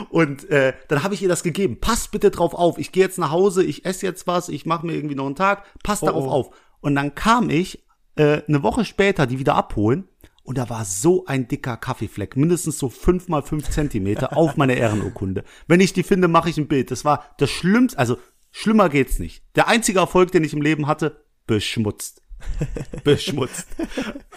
[0.09, 1.79] Und äh, dann habe ich ihr das gegeben.
[1.79, 2.77] Pass bitte drauf auf.
[2.77, 5.35] Ich gehe jetzt nach Hause, ich esse jetzt was, ich mache mir irgendwie noch einen
[5.35, 5.63] Tag.
[5.83, 6.31] Pass oh, darauf oh.
[6.31, 6.49] auf.
[6.81, 7.85] Und dann kam ich
[8.15, 10.07] äh, eine Woche später die wieder abholen
[10.43, 14.73] und da war so ein dicker Kaffeefleck, mindestens so fünf mal fünf Zentimeter auf meiner
[14.73, 15.43] Ehrenurkunde.
[15.67, 16.89] Wenn ich die finde, mache ich ein Bild.
[16.89, 18.17] Das war das Schlimmste, also
[18.51, 19.43] schlimmer geht's nicht.
[19.55, 22.23] Der einzige Erfolg, den ich im Leben hatte, beschmutzt.
[23.03, 23.67] beschmutzt.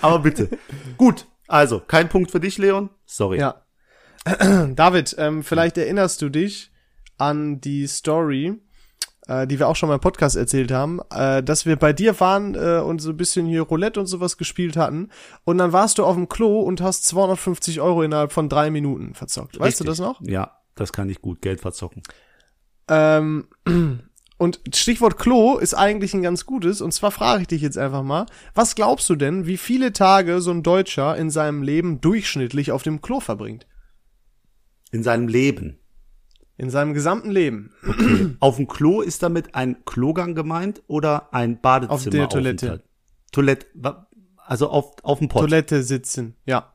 [0.03, 0.51] Aber bitte.
[0.99, 2.91] Gut, also kein Punkt für dich, Leon.
[3.07, 3.39] Sorry.
[3.39, 3.62] Ja,
[4.75, 6.71] David, ähm, vielleicht erinnerst du dich
[7.19, 8.61] an die Story,
[9.27, 12.19] äh, die wir auch schon mal im Podcast erzählt haben, äh, dass wir bei dir
[12.21, 15.11] waren äh, und so ein bisschen hier Roulette und sowas gespielt hatten.
[15.45, 19.15] Und dann warst du auf dem Klo und hast 250 Euro innerhalb von drei Minuten
[19.15, 19.59] verzockt.
[19.59, 19.87] Weißt Richtig.
[19.87, 20.21] du das noch?
[20.23, 22.03] Ja, das kann ich gut, Geld verzocken.
[22.89, 23.49] Ähm,
[24.39, 26.81] und Stichwort Klo ist eigentlich ein ganz gutes.
[26.81, 30.41] Und zwar frage ich dich jetzt einfach mal, was glaubst du denn, wie viele Tage
[30.41, 33.67] so ein Deutscher in seinem Leben durchschnittlich auf dem Klo verbringt?
[34.93, 35.79] In seinem Leben.
[36.57, 37.73] In seinem gesamten Leben.
[37.87, 38.37] Okay.
[38.39, 41.95] Auf dem Klo ist damit ein Klogang gemeint oder ein Badezimmer?
[41.95, 42.83] Auf der Toilette.
[43.33, 43.67] Toilette,
[44.37, 45.41] also auf, auf dem Pott.
[45.43, 46.73] Toilette sitzen, ja.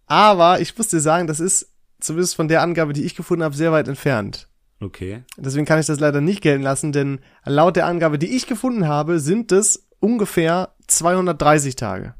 [0.06, 3.54] aber ich muss dir sagen, das ist zumindest von der Angabe, die ich gefunden habe,
[3.54, 4.48] sehr weit entfernt.
[4.80, 5.22] Okay.
[5.38, 8.86] Deswegen kann ich das leider nicht gelten lassen, denn laut der Angabe, die ich gefunden
[8.86, 12.14] habe, sind es ungefähr 230 Tage.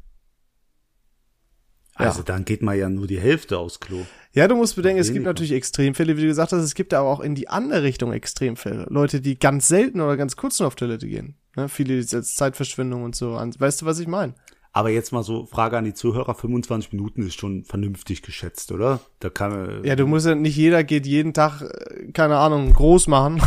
[1.93, 2.25] Also ja.
[2.25, 4.05] dann geht man ja nur die Hälfte aus Klo.
[4.33, 7.09] Ja, du musst bedenken, es gibt natürlich Extremfälle, wie du gesagt hast, es gibt aber
[7.09, 8.85] auch in die andere Richtung Extremfälle.
[8.89, 11.37] Leute, die ganz selten oder ganz kurz nur auf Toilette gehen.
[11.55, 11.69] Ne?
[11.69, 13.31] Viele, die jetzt Zeitverschwendung und so.
[13.33, 14.35] Weißt du, was ich meine?
[14.77, 18.99] Aber jetzt mal so, Frage an die Zuhörer, 25 Minuten ist schon vernünftig geschätzt, oder?
[19.19, 22.73] Da kann man, Ja, du musst ja, nicht jeder geht jeden Tag, äh, keine Ahnung,
[22.73, 23.41] groß machen.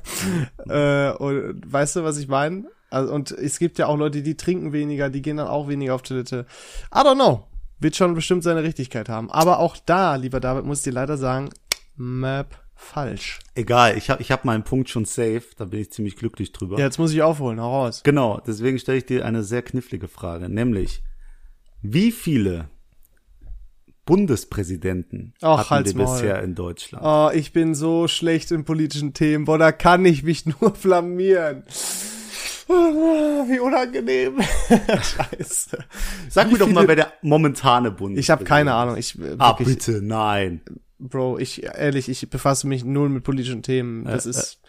[0.70, 2.64] äh, und, weißt du, was ich meine?
[2.88, 5.94] Also, und es gibt ja auch Leute, die trinken weniger, die gehen dann auch weniger
[5.94, 6.46] auf Toilette.
[6.90, 7.44] I don't know.
[7.78, 9.30] Wird schon bestimmt seine Richtigkeit haben.
[9.30, 11.50] Aber auch da, lieber David, muss ich dir leider sagen,
[11.96, 13.38] Map falsch.
[13.54, 16.78] egal, ich habe ich hab meinen Punkt schon safe, da bin ich ziemlich glücklich drüber.
[16.78, 18.02] Ja, jetzt muss ich aufholen, hau raus.
[18.04, 21.02] Genau, deswegen stelle ich dir eine sehr knifflige Frage, nämlich,
[21.80, 22.68] wie viele
[24.04, 26.14] Bundespräsidenten Ach, hatten halt's wir Maul.
[26.14, 27.04] bisher in Deutschland?
[27.06, 29.44] Oh, ich bin so schlecht in politischen Themen.
[29.44, 31.62] Boah, da kann ich mich nur blamieren.
[32.68, 32.72] Oh,
[33.48, 34.40] Wie unangenehm.
[34.68, 35.78] Scheiße.
[36.28, 38.96] Sag wie mir doch mal, wer der momentane Bundespräsident Ich habe keine Ahnung.
[38.96, 40.62] Ich äh, Ah, wirklich, bitte, nein.
[41.08, 44.04] Bro, ich ehrlich, ich befasse mich null mit politischen Themen.
[44.04, 44.60] Das Äh, ist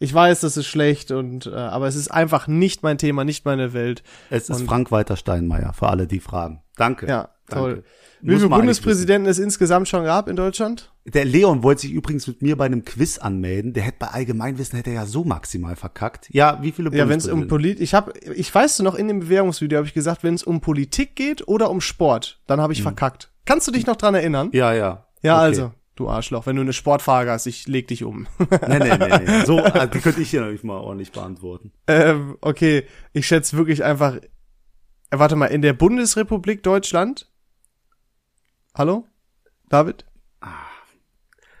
[0.00, 3.44] ich weiß, das ist schlecht und äh, aber es ist einfach nicht mein Thema, nicht
[3.44, 4.04] meine Welt.
[4.30, 6.62] Es ist Und- Frank-Walter Steinmeier, für alle, die fragen.
[6.76, 7.06] Danke.
[7.08, 7.64] Ja, Danke.
[7.74, 7.84] toll.
[8.20, 10.92] Wie viele Bundespräsidenten es insgesamt schon gab in Deutschland?
[11.04, 13.72] Der Leon wollte sich übrigens mit mir bei einem Quiz anmelden.
[13.72, 16.28] Der hätte bei Allgemeinwissen hätte er ja so maximal verkackt.
[16.30, 17.48] Ja, wie viele Ja, wenn es um Bundespräsidenten?
[17.48, 20.60] Polit, ich habe, ich weiß noch in dem Bewerbungsvideo habe ich gesagt, wenn es um
[20.60, 23.32] Politik geht oder um Sport, dann habe ich verkackt.
[23.46, 24.50] Kannst du dich noch dran erinnern?
[24.52, 25.06] Ja, ja.
[25.22, 25.42] Ja, Okay.
[25.44, 28.26] also, du Arschloch, wenn du eine Sportfrage hast, ich leg dich um.
[28.66, 29.44] Nee, nee, nee, nee.
[29.44, 31.72] So, also, die könnte ich hier nämlich mal ordentlich beantworten.
[31.86, 34.16] ähm, okay, ich schätze wirklich einfach.
[35.10, 37.30] Äh, warte mal, in der Bundesrepublik Deutschland?
[38.74, 39.06] Hallo?
[39.68, 40.04] David?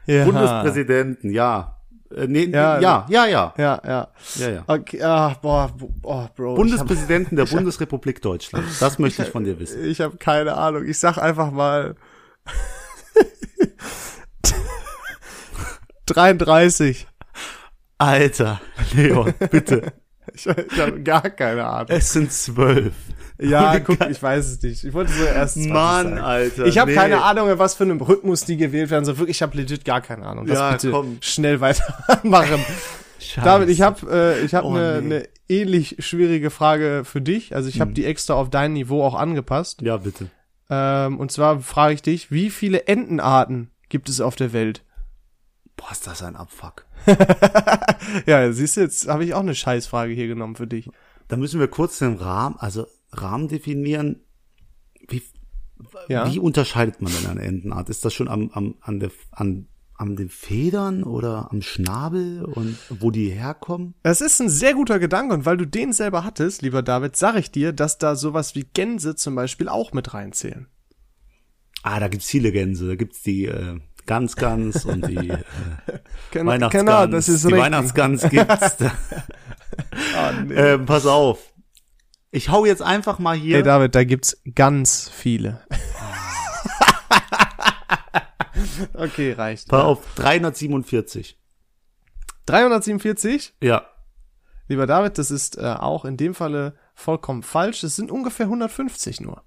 [0.06, 0.24] Ja.
[0.24, 1.78] Bundespräsidenten, ja.
[2.14, 3.52] Äh, nee, Ja, ja, ja, ja, ja.
[3.58, 4.48] Ja, ja.
[4.48, 4.64] ja.
[4.66, 6.54] Okay, ah, boah, boah, Bro.
[6.54, 8.66] Bundespräsidenten der Bundesrepublik Deutschland.
[8.80, 9.84] Das möchte ich von dir wissen.
[9.84, 10.84] Ich habe keine Ahnung.
[10.86, 11.96] Ich sag einfach mal
[16.06, 17.06] 33.
[17.98, 18.60] Alter,
[18.94, 19.92] Leon, bitte.
[20.34, 21.86] Ich, ich habe gar keine Ahnung.
[21.88, 22.92] Es sind zwölf.
[23.40, 24.84] Ja, guck, ich weiß es nicht.
[24.84, 26.18] Ich wollte so erst 20 Mann, sagen.
[26.18, 26.66] Alter.
[26.66, 26.96] Ich habe nee.
[26.96, 29.06] keine Ahnung, was für einem Rhythmus die gewählt werden.
[29.06, 30.46] So wirklich, ich habe legit gar keine Ahnung.
[30.46, 31.16] Das Ja, bitte komm.
[31.22, 32.62] schnell weitermachen.
[33.18, 33.40] Scheiße.
[33.44, 35.08] David, ich habe äh, ich habe Oh, eine nee.
[35.08, 37.56] ne ähnlich schwierige Frage für dich.
[37.56, 39.80] Also ich habe die extra auf dein Niveau auch angepasst.
[39.80, 40.26] Ja, bitte.
[40.68, 44.84] Ähm, und zwar frage ich dich, wie viele Entenarten gibt es auf der Welt?
[45.76, 46.86] Boah, ist das ein Abfuck.
[48.26, 50.88] Ja, siehst du, jetzt habe ich auch eine Scheißfrage hier genommen für dich.
[51.28, 54.20] Da müssen wir kurz den Rahmen, also Rahmen definieren.
[55.08, 55.22] Wie,
[56.08, 56.30] Ja.
[56.32, 57.88] wie unterscheidet man denn eine Entenart?
[57.90, 62.78] Ist das schon am, am, an der, an, an den Federn oder am Schnabel und
[62.88, 63.94] wo die herkommen?
[64.02, 67.40] Das ist ein sehr guter Gedanke und weil du den selber hattest, lieber David, sage
[67.40, 70.66] ich dir, dass da sowas wie Gänse zum Beispiel auch mit reinzählen.
[71.82, 72.86] Ah, da gibt's viele Gänse.
[72.88, 75.38] Da gibt's die äh, Gans Gans und die äh,
[76.30, 76.84] Ken- Weihnachtsgans.
[76.86, 77.62] Genau, das ist die richtig.
[77.62, 78.76] Weihnachtsgans gibt's.
[80.16, 80.54] Ah, nee.
[80.54, 81.52] ähm, pass auf.
[82.30, 83.56] Ich hau jetzt einfach mal hier.
[83.56, 85.60] Hey David, da gibt's ganz viele.
[88.94, 89.68] okay, reicht.
[89.68, 91.38] pass auf, 347.
[92.46, 93.54] 347?
[93.62, 93.86] Ja.
[94.68, 97.82] Lieber David, das ist äh, auch in dem Falle vollkommen falsch.
[97.84, 99.44] Es sind ungefähr 150 nur.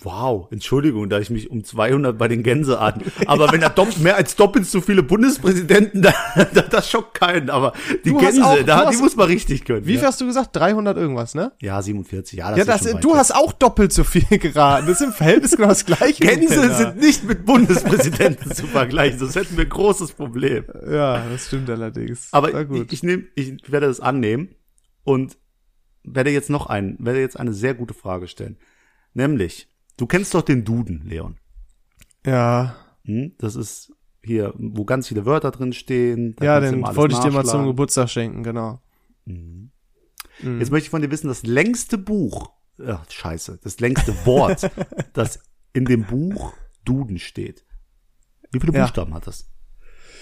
[0.00, 3.02] Wow, Entschuldigung, da ich mich um 200 bei den Gänsearten.
[3.26, 6.12] Aber wenn da mehr als doppelt so viele Bundespräsidenten, da,
[6.54, 7.50] da, das schockt keinen.
[7.50, 7.72] Aber
[8.04, 9.86] die Du Gänse, auch- da, die muss man richtig können.
[9.86, 10.06] Wie viel ja.
[10.08, 10.54] hast du gesagt?
[10.54, 11.50] 300 irgendwas, ne?
[11.60, 12.38] ja, 47.
[12.38, 14.86] Ja, das Ja, ist das, schon weit du hast auch doppelt so viel geraten.
[14.86, 16.22] Das ist im Verhältnis genau das gleiche.
[16.24, 16.74] Gänse Penner.
[16.76, 19.18] sind nicht mit Bundespräsidenten zu vergleichen.
[19.18, 20.64] Das hätten wir ein großes Problem.
[20.88, 22.28] Ja, das stimmt allerdings.
[22.30, 22.92] Aber ich, gut.
[22.92, 24.54] ich, nehm, ich werde das annehmen
[25.02, 25.36] und
[26.04, 28.58] werde jetzt noch ein, werde jetzt eine sehr gute Frage stellen.
[29.14, 29.66] Nämlich,
[29.98, 31.36] du kennst doch den Duden, Leon.
[32.24, 33.32] ja, Hm?
[33.38, 36.36] Das ist hier, wo ganz viele Wörter drin stehen.
[36.42, 37.66] Ja, den wollte ich dir mal zum.
[37.66, 38.80] Geburtstag schenken, genau.
[39.26, 42.52] Jetzt möchte ich von dir wissen, das längste Buch,
[42.86, 44.70] ach, scheiße, das längste Wort,
[45.14, 45.40] das
[45.72, 46.52] in dem Buch
[46.84, 47.64] Duden steht.
[48.52, 48.82] Wie viele Ja.
[48.84, 49.50] Buchstaben hat das?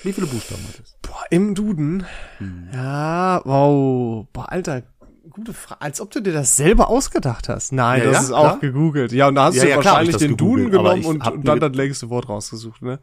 [0.02, 0.96] Wie viele Buchstaben hat das?
[1.02, 2.06] Boah, im Duden.
[2.38, 2.68] Hm.
[2.72, 4.26] Ja, wow.
[4.32, 4.82] Boah, Alter,
[5.30, 5.80] gute Frage.
[5.82, 7.72] Als ob du dir das selber ausgedacht hast.
[7.72, 8.54] Nein, Ja, du ja, es klar.
[8.54, 9.12] auch gegoogelt.
[9.12, 11.60] Ja, und da hast Ja, du ja, wahrscheinlich das den Duden genommen und, und dann
[11.60, 13.00] das längste Wort rausgesucht, ne?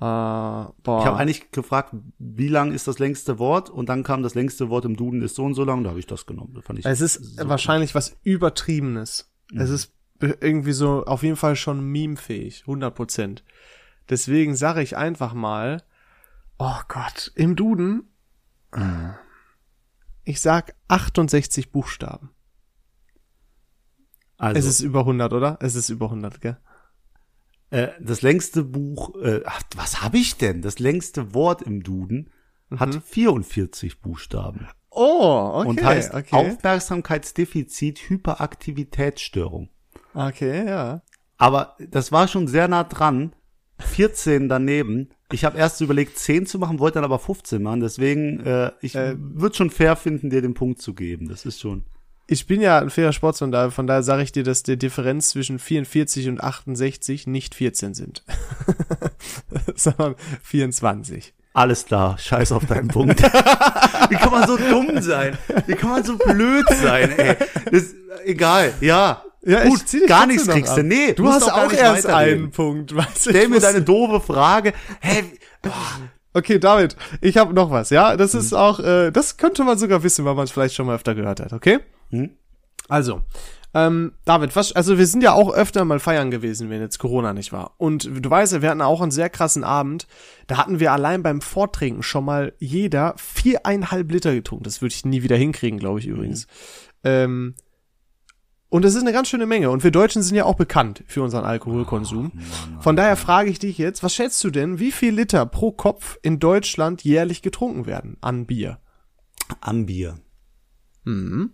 [0.00, 0.72] Äh, boah.
[1.00, 3.70] Ich habe eigentlich gefragt, wie lang ist das längste Wort?
[3.70, 5.84] Und dann kam das längste Wort im Duden ist so und so lang.
[5.84, 6.54] Da habe ich das genommen.
[6.54, 9.30] Das fand ich es ist so wahrscheinlich was Übertriebenes.
[9.54, 9.74] Es Mhm.
[9.74, 13.44] ist be- irgendwie so auf jeden Fall schon memefähig, 100 Prozent.
[14.10, 15.82] Deswegen sage ich einfach mal,
[16.58, 18.08] oh Gott, im Duden,
[18.74, 19.14] Mhm.
[20.24, 22.30] Ich sag 68 Buchstaben.
[24.38, 25.58] Also, Es ist über 100, oder?
[25.60, 26.56] Es ist über 100, gell?
[27.70, 30.62] äh, das längste Buch, äh, ach, was habe ich denn?
[30.62, 32.30] Das längste Wort im Duden
[32.76, 33.02] hat Mhm.
[33.02, 34.68] 44 Buchstaben.
[34.90, 35.68] Oh, okay.
[35.68, 36.34] und heißt okay.
[36.36, 39.70] Aufmerksamkeitsdefizit, Hyperaktivitätsstörung.
[40.12, 41.02] Okay, ja.
[41.38, 43.34] Aber das war schon sehr nah dran.
[43.78, 45.10] 14 daneben.
[45.32, 47.80] Ich habe erst überlegt, 10 zu machen, wollte dann aber 15 machen.
[47.80, 51.28] Deswegen, äh, ich Äh, würde schon fair finden, dir den Punkt zu geben.
[51.28, 51.84] Das ist schon.
[52.28, 55.30] Ich bin ja ein fairer Sportsmann, da, von daher sage ich dir, dass die Differenz
[55.30, 58.24] zwischen 44 und 68 nicht 14 sind,
[59.74, 61.34] sondern 24.
[61.54, 63.22] Alles klar, scheiß auf deinen Punkt.
[64.08, 65.36] Wie kann man so dumm sein?
[65.66, 67.36] Wie kann man so blöd sein, ey?
[67.70, 69.22] Das, egal, ja.
[69.44, 70.82] Ja, Gut, gar nichts kriegst du.
[70.84, 72.94] Nee, Du hast auch erst einen Punkt.
[72.94, 74.72] Weißt Stell mir deine doofe Frage.
[75.00, 75.24] Hä?
[75.60, 75.72] boah,
[76.34, 78.16] Okay, David, ich habe noch was, ja?
[78.16, 78.40] Das Hm.
[78.40, 81.14] ist auch, äh, das könnte man sogar wissen, weil man es vielleicht schon mal öfter
[81.14, 81.80] gehört hat, okay?
[82.10, 82.30] Hm?
[82.88, 83.20] Also,
[83.74, 87.32] ähm, David, was, also wir sind ja auch öfter mal feiern gewesen, wenn jetzt Corona
[87.32, 87.74] nicht war.
[87.78, 90.06] Und du weißt ja, wir hatten auch einen sehr krassen Abend.
[90.46, 94.64] Da hatten wir allein beim Vortrinken schon mal jeder viereinhalb Liter getrunken.
[94.64, 96.46] Das würde ich nie wieder hinkriegen, glaube ich übrigens.
[97.02, 97.54] Ähm,
[98.68, 99.70] und das ist eine ganz schöne Menge.
[99.70, 102.32] Und wir Deutschen sind ja auch bekannt für unseren Alkoholkonsum.
[102.80, 106.18] Von daher frage ich dich jetzt, was schätzt du denn, wie viel Liter pro Kopf
[106.22, 108.80] in Deutschland jährlich getrunken werden an Bier?
[109.60, 110.18] Am Bier.
[111.04, 111.52] Mhm.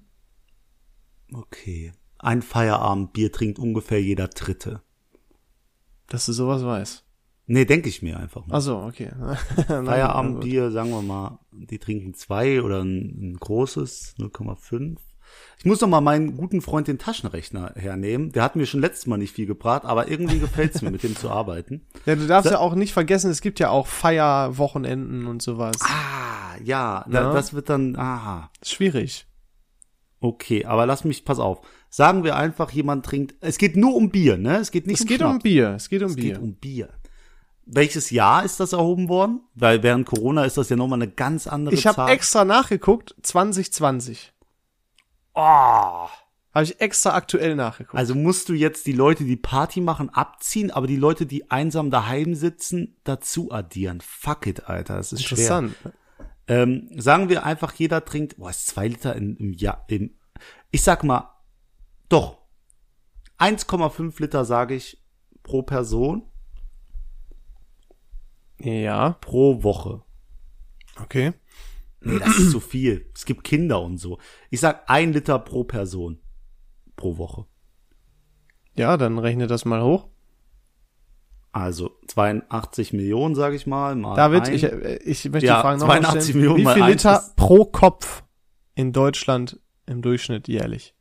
[1.33, 1.93] Okay.
[2.19, 4.83] Ein Feierabendbier trinkt ungefähr jeder Dritte.
[6.09, 7.05] Dass du sowas weißt.
[7.47, 8.57] Nee, denke ich mir einfach mal.
[8.57, 9.11] Ach so, okay.
[9.67, 14.99] Feierabendbier, sagen wir mal, die trinken zwei oder ein, ein großes, 0,5.
[15.59, 18.33] Ich muss noch mal meinen guten Freund den Taschenrechner hernehmen.
[18.33, 21.17] Der hat mir schon letztes Mal nicht viel gebracht, aber irgendwie gefällt's mir, mit dem
[21.17, 21.87] zu arbeiten.
[22.07, 25.77] Ja, du darfst ja auch nicht vergessen, es gibt ja auch Feierwochenenden und sowas.
[25.83, 27.07] Ah, ja, Ja.
[27.11, 28.51] Da, das wird dann, aha.
[28.63, 29.27] Schwierig.
[30.21, 31.61] Okay, aber lass mich, pass auf.
[31.90, 34.57] Sagen wir einfach, jemand trinkt, es geht nur um Bier, ne?
[34.59, 35.38] Es geht nicht Es um geht um.
[35.38, 35.70] Bier.
[35.77, 36.35] Es geht um Es Bier.
[36.35, 36.88] geht um Bier.
[37.64, 39.40] Welches Jahr ist das erhoben worden?
[39.55, 42.11] Weil während Corona ist das ja nochmal eine ganz andere ich habe Zahl.
[42.11, 44.33] extra nachgeguckt, 2020.
[45.35, 46.09] oh.
[46.55, 47.94] Habe ich extra aktuell nachgeguckt.
[47.96, 51.90] Also musst du jetzt die Leute, die Party machen, abziehen, aber die Leute, die einsam
[51.90, 54.01] daheim sitzen, dazu addieren.
[54.01, 55.38] Fuck it, Alter, das ist schwer.
[55.38, 55.77] Interessant.
[56.48, 60.14] Ähm, sagen wir einfach, jeder trinkt, boah, ist zwei Liter in, im Jahr, im,
[60.70, 61.31] ich sag mal,
[62.09, 62.38] doch,
[63.38, 65.03] 1,5 Liter sage ich
[65.42, 66.23] pro Person
[68.59, 70.03] Ja, pro Woche.
[71.01, 71.33] okay.
[72.01, 73.11] Nee, das ist zu viel.
[73.14, 74.18] Es gibt Kinder und so.
[74.51, 76.21] Ich sag ein Liter pro Person
[76.97, 77.44] pro Woche.
[78.77, 80.09] Ja, dann rechne das mal hoch.
[81.51, 83.97] Also 82 Millionen, sage ich mal.
[83.97, 84.55] mal David, ein.
[84.55, 86.38] ich, äh, ich möchte Ja, die Frage noch mal 82 stellen.
[86.40, 88.23] Millionen Wie viel Liter pro Kopf
[88.77, 90.94] in Deutschland im Durchschnitt jährlich?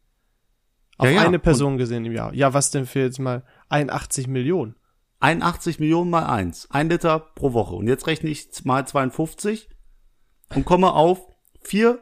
[0.97, 1.21] Auf Ja, ja.
[1.21, 2.33] eine Person gesehen im Jahr.
[2.33, 4.75] Ja, was denn für jetzt mal 81 Millionen?
[5.19, 6.67] 81 Millionen mal eins.
[6.71, 7.75] Ein Liter pro Woche.
[7.75, 9.69] Und jetzt rechne ich mal 52
[10.55, 11.19] und komme auf
[11.61, 11.99] vier.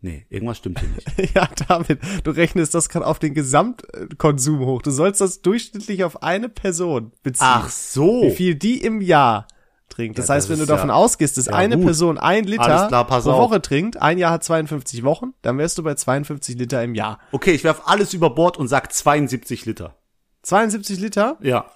[0.00, 1.34] Nee, irgendwas stimmt hier nicht.
[1.34, 4.82] Ja, David, du rechnest das gerade auf den Gesamtkonsum hoch.
[4.82, 7.46] Du sollst das durchschnittlich auf eine Person beziehen.
[7.48, 8.22] Ach so.
[8.24, 9.48] Wie viel die im Jahr
[9.94, 10.18] trinkt.
[10.18, 11.86] Das Ja, heißt, das wenn du davon ja- ausgehst, dass ja, eine gut.
[11.86, 13.24] Person ein Liter klar, pro auf.
[13.24, 17.18] Woche trinkt, ein Jahr hat 52 Wochen, dann wärst du bei 52 Liter im Jahr.
[17.32, 19.94] Okay, ich werf alles über Bord und sag 72 Liter.
[20.42, 21.36] 72 Liter?
[21.40, 21.66] Ja.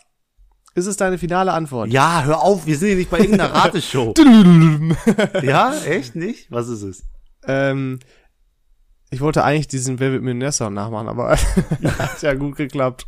[0.74, 1.88] Ist es deine finale Antwort?
[1.90, 4.14] Ja, hör auf, wir sind hier nicht bei irgendeiner Rateshow.
[5.42, 6.50] ja, echt nicht?
[6.50, 7.02] Was ist es?
[7.46, 7.98] ähm,
[9.10, 11.30] ich wollte eigentlich diesen Wer wird Millionär-Song nachmachen, aber
[11.98, 13.06] hat ja gut geklappt.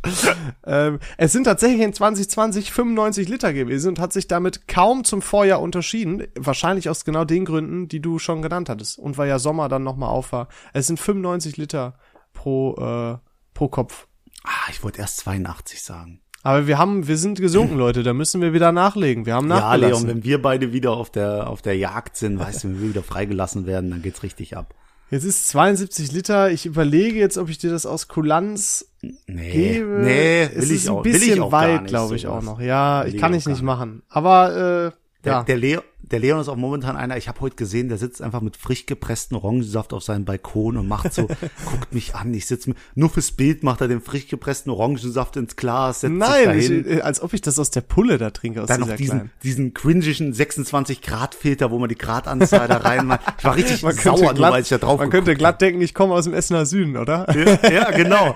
[0.65, 5.21] ähm, es sind tatsächlich in 2020 95 Liter gewesen und hat sich damit kaum zum
[5.21, 6.27] Vorjahr unterschieden.
[6.37, 8.97] Wahrscheinlich aus genau den Gründen, die du schon genannt hattest.
[8.97, 10.47] Und weil ja Sommer dann nochmal auf war.
[10.73, 11.93] Es sind 95 Liter
[12.33, 13.17] pro, äh,
[13.53, 14.07] pro Kopf.
[14.43, 16.21] Ah, ich wollte erst 82 sagen.
[16.43, 18.01] Aber wir haben, wir sind gesunken, Leute.
[18.01, 19.27] Da müssen wir wieder nachlegen.
[19.27, 20.07] Wir haben Ja, nachgelassen.
[20.07, 22.89] Leon, wenn wir beide wieder auf der, auf der Jagd sind, weißt du, wenn wir
[22.89, 24.73] wieder freigelassen werden, dann geht's richtig ab.
[25.11, 26.49] Jetzt ist 72 Liter.
[26.51, 28.85] Ich überlege jetzt, ob ich dir das aus Kulanz
[29.27, 29.99] Nee, gebe.
[30.01, 32.37] nee, es will ist ich ein auch, will bisschen ich auch weit, glaube ich sowas.
[32.37, 32.61] auch noch.
[32.61, 33.61] Ja, Will ich kann ich nicht.
[33.61, 34.03] machen.
[34.09, 37.55] Aber äh, Der, ja, der, Leo, der Leon ist auf momentan einer, ich habe heute
[37.55, 41.27] gesehen, der sitzt einfach mit frisch gepressten Orangensaft auf seinem Balkon und macht so,
[41.65, 45.55] guckt mich an, ich sitze nur fürs Bild macht er den frisch gepressten Orangensaft ins
[45.55, 46.99] Glas, setzt nein, sich ich, dahin.
[46.99, 49.31] äh, als ob ich das aus der Pulle da trinke aus dann noch diesen, kleinen.
[49.43, 53.21] diesen cringischen 26 Grad Filter, wo man die Gradanzahl da reinmacht.
[53.37, 55.93] Ich war richtig Man sauer, glatt, weil ich da drauf man könnte glatt denken, ich
[55.93, 57.25] komme aus dem Essener Süden, oder?
[57.35, 58.35] Ja, ja, genau.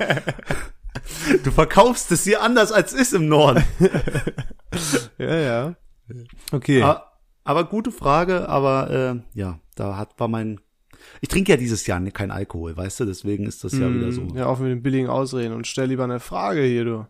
[1.43, 3.63] Du verkaufst es hier anders als ist im Norden.
[5.17, 5.75] ja, ja.
[6.51, 6.81] Okay.
[6.81, 7.14] Aber,
[7.45, 10.59] aber gute Frage, aber äh, ja, da hat war mein.
[11.21, 14.23] Ich trinke ja dieses Jahr kein Alkohol, weißt du, deswegen ist das ja wieder so.
[14.33, 17.07] Ja, auf mit den billigen Ausreden und stell lieber eine Frage hier, du.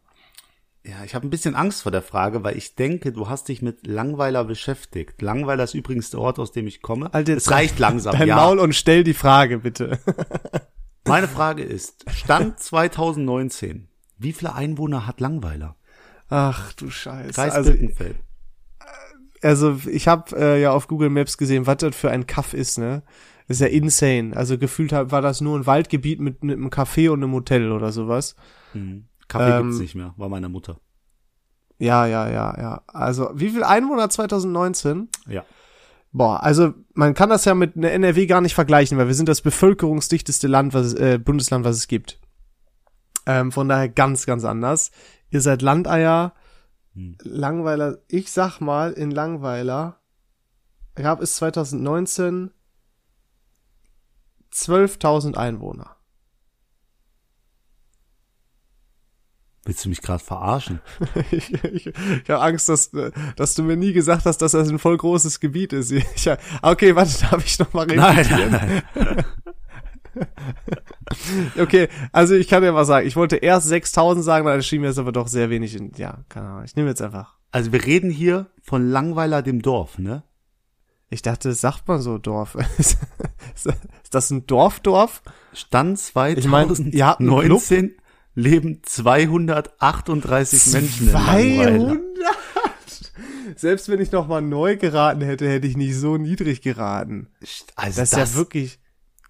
[0.84, 3.64] Ja, ich habe ein bisschen Angst vor der Frage, weil ich denke, du hast dich
[3.64, 5.20] mit Langweiler beschäftigt.
[5.22, 7.12] Langweiler ist übrigens der Ort, aus dem ich komme.
[7.12, 8.36] Alter, es reicht langsam, Dein ja.
[8.36, 9.98] Maul und stell die Frage, bitte.
[11.08, 13.88] Meine Frage ist, Stand 2019,
[14.20, 15.76] wie viele Einwohner hat Langweiler?
[16.30, 17.34] Ach du Scheiße.
[17.34, 18.18] Kreis Also, Birkenfeld.
[19.46, 22.78] Also ich habe äh, ja auf Google Maps gesehen, was das für ein Kaff ist,
[22.78, 23.04] ne?
[23.48, 24.36] Das ist ja insane.
[24.36, 27.92] Also gefühlt war das nur ein Waldgebiet mit, mit einem Café und einem Hotel oder
[27.92, 28.36] sowas.
[28.74, 29.06] Mhm.
[29.28, 30.80] Kaffee Ähm, gibt's nicht mehr, war meine Mutter.
[31.78, 32.82] Ja, ja, ja, ja.
[32.88, 35.10] Also wie viel Einwohner 2019?
[35.28, 35.46] Ja.
[36.12, 39.30] Boah, also man kann das ja mit einer NRW gar nicht vergleichen, weil wir sind
[39.30, 42.20] das bevölkerungsdichteste Land, was es, äh, Bundesland, was es gibt.
[43.26, 44.92] Ähm, von daher ganz, ganz anders.
[45.30, 46.34] Ihr seid Landeier,
[46.96, 47.18] Hm.
[47.22, 48.00] Langweiler.
[48.08, 50.00] Ich sag mal, in Langweiler
[50.96, 52.52] gab es 2019
[54.52, 55.98] 12.000 Einwohner.
[59.66, 60.80] Willst du mich gerade verarschen?
[61.32, 62.92] ich ich, ich habe Angst, dass,
[63.36, 65.92] dass du mir nie gesagt hast, dass das ein voll großes Gebiet ist.
[66.16, 66.30] Ich,
[66.62, 68.00] okay, warte, darf ich noch mal reden?
[68.00, 69.26] Nein, nein, nein.
[71.58, 74.88] Okay, also ich kann dir mal sagen, ich wollte erst 6000 sagen, dann schien mir
[74.88, 77.38] das aber doch sehr wenig in, ja, keine Ahnung, ich nehme jetzt einfach.
[77.52, 80.24] Also wir reden hier von Langweiler dem Dorf, ne?
[81.10, 82.58] Ich dachte, das sagt man so Dorf.
[82.78, 82.98] ist
[84.12, 85.22] das ein Dorfdorf?
[85.54, 86.00] Stand
[86.38, 86.68] Ich mein?
[86.68, 87.96] 2019
[88.34, 91.78] leben 238 Menschen in Langweiler.
[91.78, 92.00] 200?
[93.56, 97.30] Selbst wenn ich noch mal neu geraten hätte, hätte ich nicht so niedrig geraten.
[97.76, 98.80] Also Das, das, ist ja wirklich,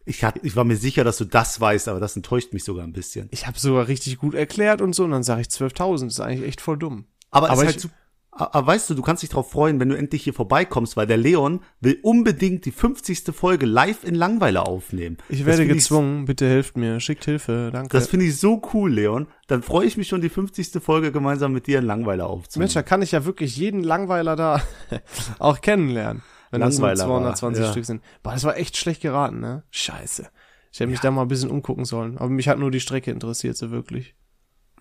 [0.05, 2.83] ich, hat, ich war mir sicher, dass du das weißt, aber das enttäuscht mich sogar
[2.83, 3.27] ein bisschen.
[3.31, 6.19] ich habe sogar richtig gut erklärt und so, und dann sage ich 12.000, das ist
[6.19, 7.05] eigentlich echt voll dumm.
[7.31, 7.89] Aber, Aber es ist ich- halt so,
[8.37, 11.15] aber weißt du, du kannst dich drauf freuen, wenn du endlich hier vorbeikommst, weil der
[11.15, 13.33] Leon will unbedingt die 50.
[13.33, 15.15] Folge live in Langweiler aufnehmen.
[15.29, 17.97] Ich werde gezwungen, bitte helft mir, schickt Hilfe, danke.
[17.97, 19.27] Das finde ich so cool, Leon.
[19.47, 20.83] Dann freue ich mich schon, die 50.
[20.83, 22.65] Folge gemeinsam mit dir in Langweiler aufzunehmen.
[22.65, 24.61] Mensch, da kann ich ja wirklich jeden Langweiler da
[25.39, 26.21] auch kennenlernen.
[26.55, 27.71] Wenn das nur Langweiler war, 220 ja.
[27.71, 28.01] Stück sind.
[28.23, 29.63] Boah, das war echt schlecht geraten, ne?
[29.71, 30.27] Scheiße.
[30.71, 32.17] Ich hätte mich da mal ein bisschen umgucken sollen.
[32.17, 34.15] Aber mich hat nur die Strecke interessiert, so wirklich.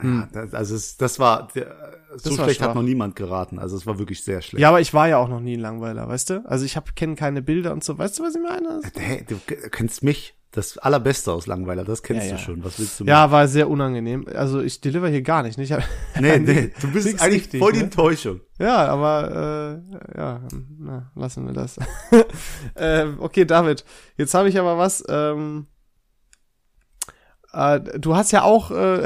[0.02, 1.66] Ja, das, also es, das war, der,
[2.16, 2.68] so Das war schlecht schwach.
[2.70, 3.60] hat noch niemand geraten.
[3.60, 4.60] Also es war wirklich sehr schlecht.
[4.60, 6.44] Ja, aber ich war ja auch noch nie ein Langweiler, weißt du?
[6.46, 7.96] Also ich kenne keine Bilder und so.
[7.96, 8.80] Weißt du, was ich meine?
[8.96, 9.38] Hey, du
[9.70, 10.34] kennst mich.
[10.56, 12.44] Das Allerbeste aus Langweiler, das kennst Ja, du ja.
[12.44, 12.62] schon.
[12.64, 14.24] Was willst du Ja, war sehr unangenehm.
[14.32, 15.58] Also ich deliver hier gar nicht.
[15.58, 15.64] ne?
[15.64, 15.82] Ich hab,
[16.20, 17.84] Nee, nee, du bist eigentlich richtig, voll die ne?
[17.86, 18.40] Enttäuschung.
[18.60, 19.82] Ja, aber
[20.14, 20.40] äh, ja,
[20.78, 21.76] na, lassen wir das.
[22.76, 23.84] ähm, okay, David,
[24.16, 25.02] jetzt habe ich aber was.
[25.08, 25.66] Ähm,
[27.52, 29.04] äh, du hast ja auch, äh,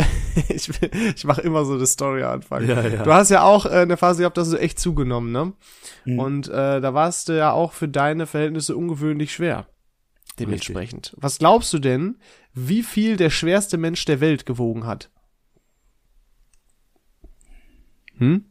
[0.48, 2.68] ich, will- ich mache immer so eine Story anfangen.
[2.68, 3.02] Ja, ja.
[3.02, 5.52] Du hast ja auch äh, eine Phase gehabt, dass du echt zugenommen, ne?
[6.04, 6.18] Mhm.
[6.18, 9.66] Und äh, da warst du ja auch für deine Verhältnisse ungewöhnlich schwer.
[10.38, 11.14] Dementsprechend.
[11.16, 12.18] Was glaubst du denn,
[12.54, 15.10] wie viel der schwerste Mensch der Welt gewogen hat?
[18.18, 18.44] Hm?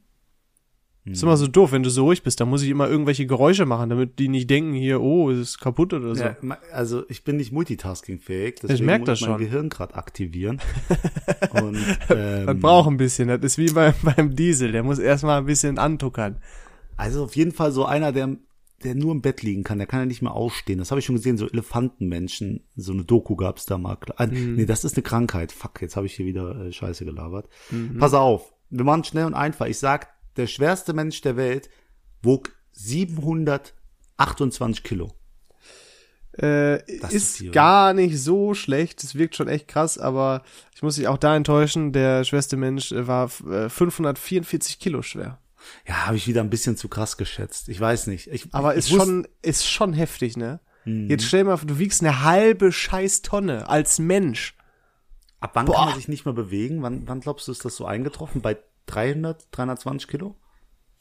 [1.12, 2.42] Ist immer so doof, wenn du so ruhig bist.
[2.42, 5.60] Da muss ich immer irgendwelche Geräusche machen, damit die nicht denken, hier, oh, es ist
[5.60, 6.24] kaputt oder so.
[6.24, 6.36] Ja,
[6.74, 9.46] also ich bin nicht multitaskingfähig, deswegen merk muss das ich mein schon.
[9.46, 10.60] Gehirn gerade aktivieren.
[11.52, 11.78] Und,
[12.10, 13.30] ähm, Das braucht ein bisschen.
[13.30, 14.74] Das ist wie beim, beim Diesel.
[14.74, 16.40] Der muss erstmal ein bisschen antuckern.
[16.98, 18.36] Also auf jeden Fall so einer, der,
[18.84, 20.78] der nur im Bett liegen kann, der kann ja nicht mehr aufstehen.
[20.80, 22.64] Das habe ich schon gesehen, so Elefantenmenschen.
[22.76, 23.98] So eine Doku gab's da mal.
[24.18, 24.56] Ah, Mhm.
[24.56, 25.52] Nee, das ist eine Krankheit.
[25.52, 27.50] Fuck, jetzt habe ich hier wieder äh, Scheiße gelabert.
[27.72, 27.98] Mhm.
[27.98, 29.66] Pass auf, wir machen schnell und einfach.
[29.66, 31.70] Ich sag, der schwerste Mensch der Welt
[32.22, 35.12] wog 728 Kilo.
[36.34, 39.04] Äh, Das ist ist gar nicht so schlecht.
[39.04, 40.44] Es wirkt schon echt krass, aber
[40.76, 41.94] ich muss dich auch da enttäuschen.
[41.94, 45.40] Der schwerste Mensch äh, war äh, 544 Kilo schwer.
[45.88, 47.70] Ja, habe ich wieder ein bisschen zu krass geschätzt.
[47.70, 48.28] Ich weiß nicht.
[48.28, 50.60] Ich, Aber ich ist schon, ist schon heftig, ne?
[50.86, 51.10] Mhm.
[51.10, 54.56] Jetzt stell dir mal, vor, du wiegst eine halbe scheiß Tonne als Mensch.
[55.40, 55.76] Ab wann Boah.
[55.76, 56.82] kann man sich nicht mehr bewegen?
[56.82, 58.42] Wann, wann glaubst du, ist das so eingetroffen?
[58.42, 60.36] Bei 300, 320 Kilo?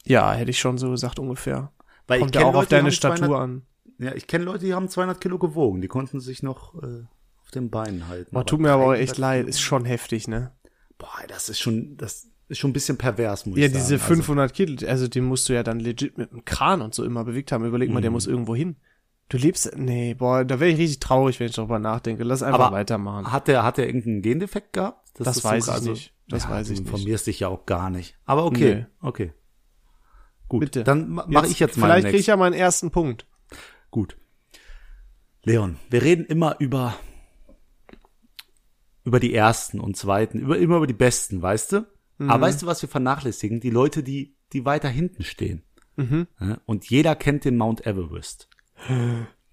[0.05, 1.71] Ja, hätte ich schon so gesagt ungefähr.
[2.05, 3.61] Weil Kommt ich ja auch auf Leute, die deine Statur 200 an.
[3.99, 5.81] Ja, ich kenne Leute, die haben 200 Kilo gewogen.
[5.81, 7.03] Die konnten sich noch äh,
[7.41, 8.31] auf den Beinen halten.
[8.31, 9.47] Boah, tut mir aber auch 300 echt leid.
[9.47, 10.51] Ist schon heftig, ne?
[10.97, 13.83] Boah, das ist schon, das ist schon ein bisschen pervers, muss Ja, ich sagen.
[13.83, 16.93] diese Also, 500 Kilo, also den musst du ja dann legit mit einem Kran und
[16.95, 17.65] so immer bewegt haben.
[17.65, 18.13] Überleg mal, der Mhm.
[18.15, 18.77] muss irgendwo hin.
[19.29, 22.23] Du lebst, nee, boah, da wäre ich richtig traurig, wenn ich darüber nachdenke.
[22.23, 23.31] Lass einfach Aber weitermachen.
[23.31, 25.09] hat der, hat der irgendeinen Gendefekt gehabt?
[25.15, 26.13] Das so weiß ich also- nicht.
[26.29, 26.93] Das ja, weiß ich du nicht.
[26.93, 28.17] informierst dich ja auch gar nicht.
[28.25, 28.85] Aber okay, Nee.
[29.01, 29.33] okay.
[30.49, 30.83] Gut, Bitte.
[30.85, 33.25] dann ma- mache ich jetzt mal Vielleicht kriege ich ja meinen ersten Punkt.
[33.91, 34.17] Gut.
[35.43, 36.95] Leon, wir reden immer über
[39.03, 41.85] über die ersten und zweiten, über immer über die besten, weißt du?
[42.17, 42.29] Mhm.
[42.29, 43.59] Aber weißt du, was wir vernachlässigen?
[43.59, 45.63] Die Leute, die die weiter hinten stehen.
[45.95, 46.27] Mhm.
[46.65, 48.49] Und jeder kennt den Mount Everest.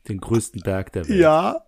[0.06, 1.18] Den größten Berg der Welt.
[1.18, 1.64] Ja.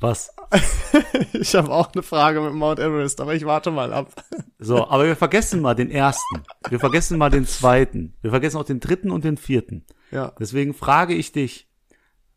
[0.00, 0.34] Was?
[1.34, 4.12] ich habe auch eine Frage mit Mount Everest, aber ich warte mal ab.
[4.64, 6.44] So, aber wir vergessen mal den ersten.
[6.68, 8.14] Wir vergessen mal den zweiten.
[8.22, 9.84] Wir vergessen auch den dritten und den vierten.
[10.12, 10.32] Ja.
[10.38, 11.68] Deswegen frage ich dich,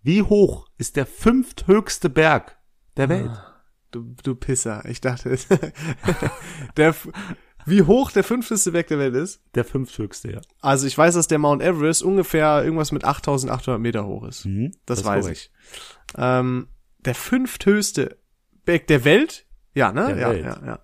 [0.01, 2.57] wie hoch ist der fünfthöchste Berg
[2.97, 3.29] der Welt?
[3.95, 4.83] Du, du Pisser.
[4.89, 5.37] Ich dachte,
[6.77, 6.93] der,
[7.65, 9.41] wie hoch der fünfteste Berg der Welt ist?
[9.55, 10.41] Der fünfthöchste, ja.
[10.59, 14.43] Also ich weiß, dass der Mount Everest ungefähr irgendwas mit 8800 Meter hoch ist.
[14.45, 15.49] Mhm, das, ist weiß korrekt.
[15.49, 16.17] ich.
[16.17, 16.67] Ähm,
[17.05, 18.17] der fünfthöchste
[18.65, 19.45] Berg der Welt?
[19.73, 20.07] Ja, ne?
[20.07, 20.43] Der ja, Welt.
[20.43, 20.79] ja, ja.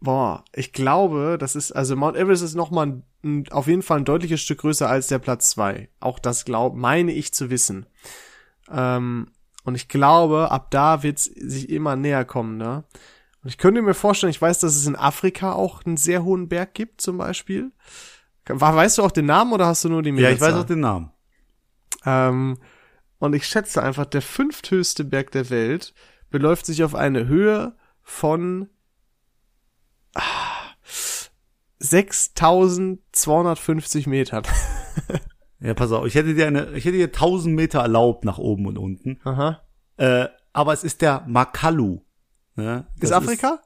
[0.00, 3.96] Boah, ich glaube, das ist, also Mount Everest ist nochmal ein, ein, auf jeden Fall
[3.96, 5.88] ein deutliches Stück größer als der Platz zwei.
[6.00, 7.86] Auch das glaub, meine ich zu wissen.
[8.70, 9.30] Ähm,
[9.68, 12.84] und ich glaube, ab da wird's sich immer näher kommen, ne?
[13.42, 16.48] Und ich könnte mir vorstellen, ich weiß, dass es in Afrika auch einen sehr hohen
[16.48, 17.72] Berg gibt, zum Beispiel.
[18.46, 20.80] Weißt du auch den Namen oder hast du nur die Ja, ich weiß auch den
[20.80, 21.12] Namen.
[22.06, 22.56] Ähm,
[23.18, 25.92] und ich schätze einfach, der fünfthöchste Berg der Welt
[26.30, 28.70] beläuft sich auf eine Höhe von
[30.14, 30.22] ah,
[31.78, 34.44] 6250 Metern.
[35.60, 38.66] Ja, pass auf, ich hätte dir eine, ich hätte dir 1000 Meter erlaubt nach oben
[38.66, 39.18] und unten.
[39.24, 39.60] Aha.
[39.96, 42.00] Äh, aber es ist der Makalu.
[42.56, 42.86] Ne?
[43.00, 43.60] Ist Afrika?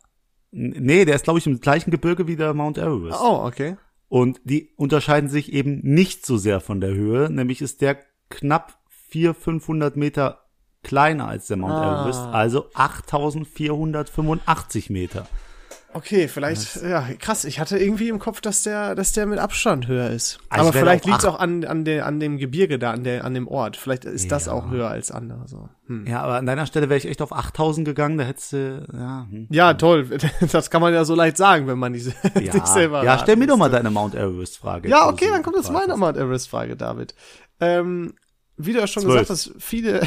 [0.53, 3.19] N- nee, der ist, glaube ich, im gleichen Gebirge wie der Mount Everest.
[3.23, 3.77] oh, okay.
[4.09, 7.31] Und die unterscheiden sich eben nicht so sehr von der Höhe.
[7.31, 8.79] Nämlich ist der knapp
[9.09, 10.41] 400, 500 Meter
[10.83, 12.01] kleiner als der Mount Ah.
[12.03, 12.21] Everest.
[12.21, 15.27] Also 8485 Meter.
[15.95, 17.45] Okay, vielleicht, ja, krass.
[17.45, 20.39] Ich hatte irgendwie im Kopf, dass der, dass der mit Abstand höher ist.
[20.49, 22.93] Also Aber vielleicht auch liegt es acht- auch an, an, der, an dem Gebirge da,
[22.93, 23.77] an, der, an dem Ort.
[23.77, 24.53] Vielleicht ist das Ja.
[24.53, 25.47] auch höher als andere.
[25.47, 25.69] So.
[25.89, 26.07] Hm.
[26.07, 28.17] Ja, aber an deiner Stelle wäre ich echt auf 8000 gegangen.
[28.17, 29.49] Da hättest du, ja, hm.
[29.51, 30.09] Ja, toll.
[30.53, 32.15] Das kann man ja so leicht sagen, wenn man nicht, sich
[32.55, 34.89] ja, selber ja stell mir doch mal deine Mount Everest-Frage.
[34.89, 35.97] Ja, okay, dann kommt jetzt meine.
[35.97, 37.15] Mount Everest-Frage, David.
[37.61, 38.15] Ähm,
[38.57, 39.29] wie du ja schon Zwölf.
[39.29, 40.01] gesagt hast, viele,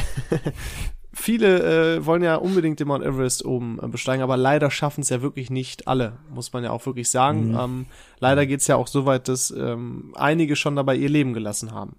[1.16, 5.10] viele äh, wollen ja unbedingt den Mount Everest oben äh, besteigen, aber leider schaffen es
[5.10, 7.50] ja wirklich nicht alle, muss man ja auch wirklich sagen.
[7.50, 7.60] Mhm.
[7.60, 7.86] Ähm,
[8.20, 11.98] leider geht's ja auch so weit, dass ähm, einige schon dabei ihr Leben gelassen haben.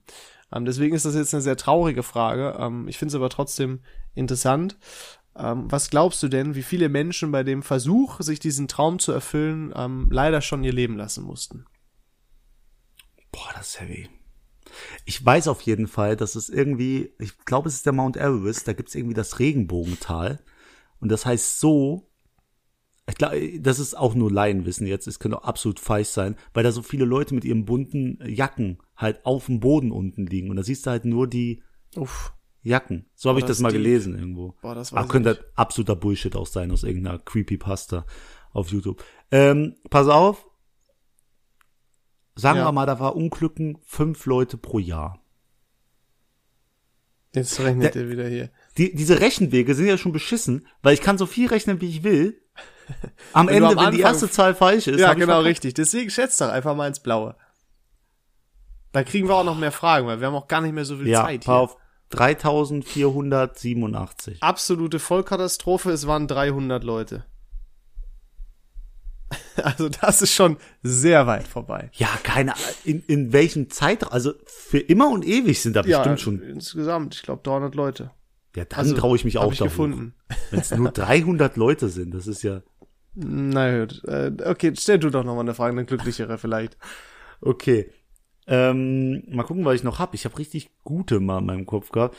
[0.53, 2.57] Ähm, deswegen ist das jetzt eine sehr traurige Frage.
[2.59, 3.81] Ähm, ich finde es aber trotzdem
[4.15, 4.77] interessant.
[5.35, 9.13] Ähm, was glaubst du denn, wie viele Menschen bei dem Versuch, sich diesen Traum zu
[9.13, 11.67] erfüllen, ähm, leider schon ihr Leben lassen mussten?
[13.33, 14.09] Boah, das ist heavy.
[15.05, 18.67] Ich weiß auf jeden Fall, dass es irgendwie, ich glaube, es ist der Mount Everest,
[18.69, 20.41] da gibt's irgendwie das Regenbogental.
[21.01, 22.09] Und das heißt so,
[23.09, 26.65] ich glaube, das ist auch nur Laienwissen jetzt, es könnte auch absolut falsch sein, weil
[26.65, 30.51] da so viele Leute mit ihren bunten Jacken halt auf dem Boden unten liegen.
[30.51, 31.63] Und da siehst du halt nur die
[31.95, 32.33] Uff.
[32.63, 33.07] Jacken.
[33.15, 33.79] So habe ich das das mal deep.
[33.79, 34.57] gelesen irgendwo.
[34.61, 35.45] Boah, das Aber ich könnte nicht.
[35.55, 38.05] absoluter Bullshit auch sein aus irgendeiner Creepypasta
[38.53, 39.05] auf YouTube.
[39.31, 40.46] Ähm, pass auf.
[42.37, 42.67] Sagen Ja.
[42.67, 45.19] wir mal, da war Unglücken fünf Leute pro Jahr.
[47.35, 48.51] Jetzt rechnet er wieder hier.
[48.79, 52.03] Die, diese Rechenwege sind ja schon beschissen, weil ich kann so viel rechnen, wie ich
[52.03, 52.41] will.
[53.33, 55.75] Am Wenn du Ende, am wenn die erste Zahl falsch ist, Ja, genau, richtig.
[55.75, 57.35] Deswegen schätzt doch einfach mal ins Blaue.
[58.93, 60.97] Da kriegen wir auch noch mehr Fragen, weil wir haben auch gar nicht mehr so
[60.97, 61.53] viel Ja, Zeit hier.
[61.55, 61.77] auf.
[62.11, 64.43] 3487.
[64.43, 67.25] Absolute Vollkatastrophe, es waren 300 Leute.
[69.63, 71.91] Also das ist schon sehr weit vorbei.
[71.95, 76.21] Ja, keine Ahnung, in, in welchem Zeitraum, also für immer und ewig sind da bestimmt
[76.21, 76.43] schon.
[76.43, 78.11] insgesamt, ich glaube 300 Leute.
[78.55, 80.15] Ja, dann Also, traue ich mich auch ich gefunden.
[80.51, 82.63] Wenn es nur 300 Leute sind, das ist ja
[83.15, 86.77] Na gut, äh, okay, stell du doch noch mal eine Frage, eine glücklichere vielleicht.
[87.41, 87.91] okay.
[88.49, 90.15] Ähm, mal gucken, was ich noch hab.
[90.15, 92.17] Ich habe richtig gute mal in meinem Kopf gehabt.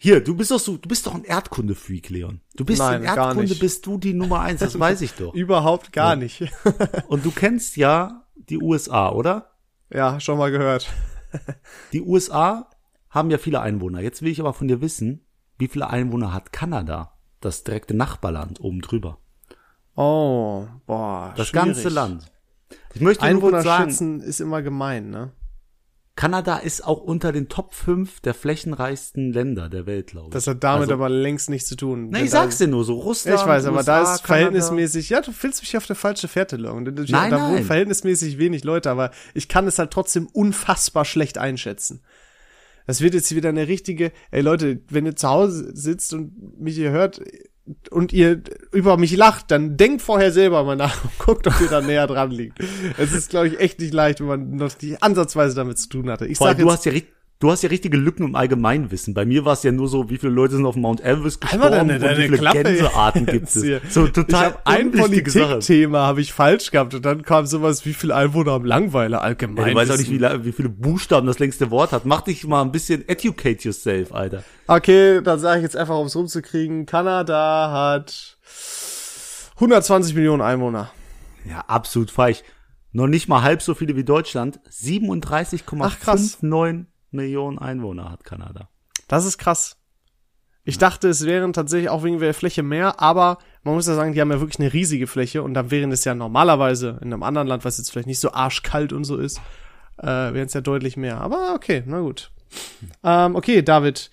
[0.00, 2.40] Hier, du bist doch so, du bist doch ein Erdkunde-Freak, Leon.
[2.54, 5.34] Du bist Nein, in Erdkunde bist du die Nummer eins, das weiß ich doch.
[5.34, 6.16] Überhaupt gar Ja.
[6.16, 6.44] nicht.
[7.08, 9.50] Und du kennst ja die USA, oder?
[9.90, 10.88] ja, schon mal gehört.
[11.92, 12.70] Die USA
[13.10, 14.00] haben ja viele Einwohner.
[14.00, 15.24] Jetzt will ich aber von dir wissen,
[15.58, 17.18] wie viele Einwohner hat Kanada?
[17.40, 19.18] Das direkte Nachbarland oben drüber.
[19.94, 21.34] Oh, boah.
[21.36, 21.66] Das schwierig.
[21.66, 22.30] ganze Land.
[22.94, 25.32] Ich möchte nur Einwohner kurz sagen, schätzen ist immer gemein, ne?
[26.18, 30.32] Kanada ist auch unter den Top 5 der flächenreichsten Länder der Welt, glaube ich.
[30.32, 32.10] Das hat damit Also- aber längst nichts zu tun.
[32.10, 33.38] Denn ich sag's dir nur so, Russland.
[33.40, 34.26] Ich weiß, aber USA, da ist Kanada.
[34.26, 36.84] verhältnismäßig, ja, du willst mich auf der falsche Fährte locken.
[36.86, 41.38] Da, Nein, da wohnen verhältnismäßig wenig Leute, aber ich kann es halt trotzdem unfassbar schlecht
[41.38, 42.02] einschätzen.
[42.88, 46.74] Das wird jetzt wieder eine richtige, ey Leute, wenn ihr zu Hause sitzt und mich
[46.74, 47.20] hier hört
[47.90, 48.42] und ihr
[48.72, 52.06] über mich lacht, dann denkt vorher selber mal nach und guckt, ob ihr da näher
[52.06, 52.58] dran liegt.
[52.96, 56.10] Es ist, glaube ich, echt nicht leicht, wenn man noch die ansatzweise damit zu tun
[56.10, 56.26] hatte.
[56.26, 57.04] Ich Vor sag du jetzt, hast ja, ri-
[57.40, 59.14] Du hast ja richtige Lücken im Allgemeinwissen.
[59.14, 61.70] Bei mir war es ja nur so, wie viele Leute sind auf Mount Everest Einmal
[61.70, 63.62] gestorben deine- und deine wie viele Klappe Gänsearten gibt es.
[63.62, 63.80] hier.
[63.88, 64.90] So total ein.
[64.90, 69.66] Politikthema habe ich falsch gehabt und dann kam sowas, wie viele Einwohner haben Langweiler allgemein.
[69.66, 72.04] Ja, du weißt auch nicht, wie, wie viele Buchstaben das längste Wort hat.
[72.06, 74.42] Mach dich mal ein bisschen educate yourself, Alter.
[74.66, 76.86] Okay, dann sage ich jetzt einfach, um es rumzukriegen.
[76.86, 78.36] Kanada hat
[79.54, 80.90] 120 Millionen Einwohner.
[81.48, 82.42] Ja, absolut falsch.
[82.90, 84.58] Noch nicht mal halb so viele wie Deutschland.
[84.64, 86.38] Ach, krass.
[86.42, 88.68] 37,59 Millionen Einwohner hat Kanada.
[89.08, 89.76] Das ist krass.
[90.64, 94.12] Ich dachte, es wären tatsächlich auch wegen der Fläche mehr, aber man muss ja sagen,
[94.12, 97.22] die haben ja wirklich eine riesige Fläche und dann wären es ja normalerweise in einem
[97.22, 99.40] anderen Land, was jetzt vielleicht nicht so arschkalt und so ist,
[99.96, 101.22] äh, wären es ja deutlich mehr.
[101.22, 102.30] Aber okay, na gut.
[103.02, 104.10] Ähm, okay, David,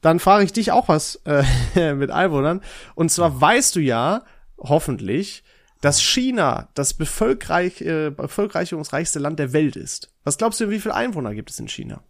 [0.00, 2.60] dann frage ich dich auch was äh, mit Einwohnern.
[2.94, 4.22] Und zwar weißt du ja,
[4.58, 5.42] hoffentlich,
[5.80, 10.12] dass China das bevölkerreich, äh, bevölkerungsreichste Land der Welt ist.
[10.22, 12.02] Was glaubst du, wie viele Einwohner gibt es in China?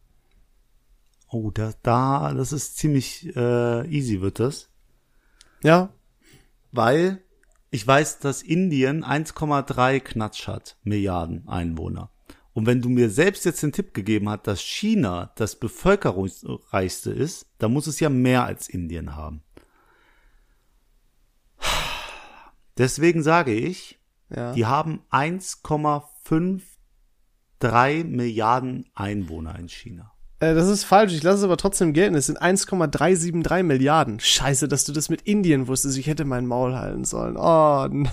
[1.28, 4.70] Oh, da, da, das ist ziemlich äh, easy wird das.
[5.62, 5.92] Ja,
[6.72, 7.22] Weil
[7.70, 12.10] ich weiß, dass Indien 1,3 Knatsch hat, Milliarden Einwohner.
[12.52, 17.46] Und wenn du mir selbst jetzt den Tipp gegeben hast, dass China das bevölkerungsreichste ist,
[17.58, 19.42] dann muss es ja mehr als Indien haben.
[22.78, 24.00] Deswegen sage ich,
[24.30, 24.54] ja.
[24.54, 30.15] die haben 1,53 Milliarden Einwohner in China.
[30.38, 32.14] Äh, das ist falsch, ich lasse es aber trotzdem gelten.
[32.14, 34.20] Es sind 1,373 Milliarden.
[34.20, 35.96] Scheiße, dass du das mit Indien wusstest.
[35.96, 37.36] Ich hätte mein Maul halten sollen.
[37.38, 38.06] Oh nein.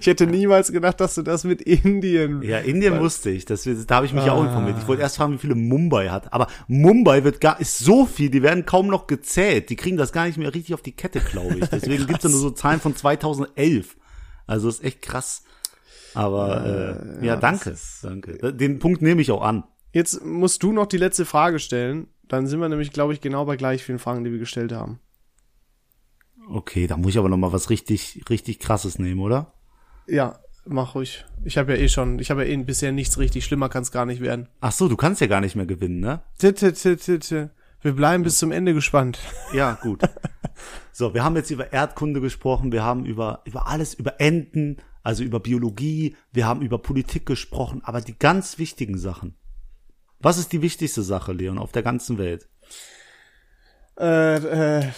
[0.00, 2.42] Ich hätte niemals gedacht, dass du das mit Indien.
[2.42, 3.44] Ja, Indien wusste ich.
[3.44, 4.46] Das, da habe ich mich ja auch Ah.
[4.46, 4.76] informiert.
[4.78, 6.32] Ich wollte erst fragen, wie viele Mumbai hat.
[6.32, 9.68] Aber Mumbai wird gar, ist so viel, die werden kaum noch gezählt.
[9.70, 11.68] Die kriegen das gar nicht mehr richtig auf die Kette, glaube ich.
[11.68, 13.96] Deswegen gibt's da nur so Zahlen von 2011.
[14.46, 15.42] Also ist echt krass.
[16.14, 16.64] Aber
[17.20, 18.52] äh, ja, ja, danke, danke.
[18.52, 19.64] Den Punkt nehme ich auch an.
[19.92, 22.08] Jetzt musst du noch die letzte Frage stellen.
[22.26, 24.98] Dann sind wir nämlich, glaube ich, genau bei gleich vielen Fragen, die wir gestellt haben.
[26.48, 29.52] Okay, da muss ich aber noch mal was richtig, richtig krasses nehmen, oder?
[30.06, 31.24] Ja, mach ruhig.
[31.44, 33.92] Ich habe ja eh schon, ich habe ja eh bisher nichts richtig schlimmer, kann es
[33.92, 34.48] gar nicht werden.
[34.60, 36.22] Ach so, du kannst ja gar nicht mehr gewinnen, ne?
[36.38, 37.48] Tü, tü, tü.
[37.82, 39.18] Wir bleiben bis zum Ende gespannt.
[39.52, 40.00] Ja, gut.
[40.92, 45.24] So, wir haben jetzt über Erdkunde gesprochen, wir haben über, über alles, über Enten, also
[45.24, 49.34] über Biologie, wir haben über Politik gesprochen, aber die ganz wichtigen Sachen.
[50.22, 52.48] Was ist die wichtigste Sache, Leon, auf der ganzen Welt?
[53.98, 54.36] Äh,
[54.80, 54.88] äh,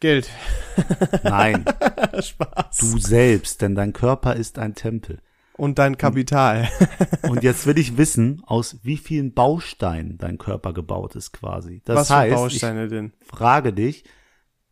[0.00, 0.30] Geld.
[1.22, 1.64] Nein,
[2.20, 2.76] Spaß.
[2.78, 5.20] du selbst, denn dein Körper ist ein Tempel.
[5.56, 6.68] Und dein Kapital.
[7.22, 11.80] Und jetzt will ich wissen, aus wie vielen Bausteinen dein Körper gebaut ist quasi.
[11.84, 13.12] Das Was für heißt, Bausteine denn?
[13.20, 14.04] ich frage dich,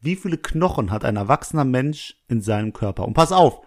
[0.01, 3.07] wie viele Knochen hat ein erwachsener Mensch in seinem Körper?
[3.07, 3.61] Und pass auf,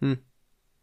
[0.00, 0.18] Hm.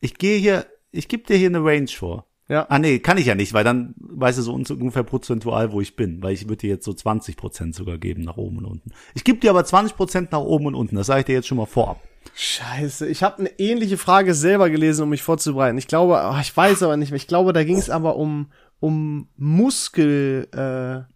[0.02, 2.28] ich gehe hier, ich gebe dir hier eine Range vor.
[2.52, 2.66] Ja.
[2.70, 5.80] Ah nee, kann ich ja nicht, weil dann weißt du so un- ungefähr prozentual, wo
[5.80, 8.66] ich bin, weil ich würde dir jetzt so 20 Prozent sogar geben nach oben und
[8.66, 8.92] unten.
[9.14, 11.48] Ich gebe dir aber 20 Prozent nach oben und unten, das sage ich dir jetzt
[11.48, 12.02] schon mal vorab.
[12.36, 15.78] Scheiße, ich habe eine ähnliche Frage selber gelesen, um mich vorzubereiten.
[15.78, 17.18] Ich glaube, ah, ich weiß aber nicht mehr.
[17.18, 21.10] Ich glaube, da ging es aber um um Muskel, äh,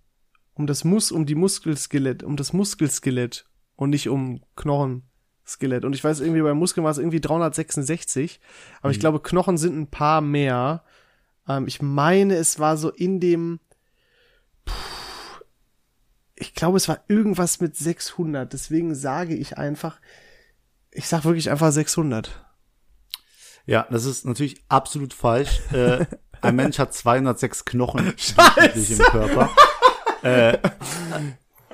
[0.54, 5.84] um das Mus, um die Muskelskelett, um das Muskelskelett und nicht um Knochenskelett.
[5.84, 8.40] Und ich weiß irgendwie bei Muskeln war es irgendwie 366,
[8.82, 10.84] aber ich glaube Knochen sind ein paar mehr.
[11.48, 13.60] Ähm, ich meine, es war so in dem
[16.36, 18.52] ich glaube, es war irgendwas mit 600.
[18.52, 20.00] Deswegen sage ich einfach,
[20.92, 22.46] ich sag wirklich einfach 600.
[23.66, 25.62] Ja, das ist natürlich absolut falsch.
[25.72, 26.06] äh,
[26.42, 28.14] ein Mensch hat 206 Knochen
[28.92, 29.50] im Körper.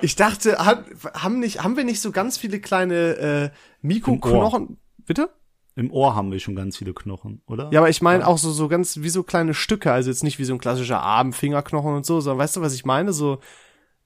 [0.00, 3.50] Ich dachte, haben nicht, haben wir nicht so ganz viele kleine äh,
[3.82, 4.78] Mikroknochen?
[4.98, 5.30] Bitte?
[5.74, 7.70] Im Ohr haben wir schon ganz viele Knochen, oder?
[7.72, 10.38] Ja, aber ich meine auch so so ganz wie so kleine Stücke, also jetzt nicht
[10.38, 13.12] wie so ein klassischer Arm, Fingerknochen und so, sondern weißt du, was ich meine?
[13.12, 13.38] So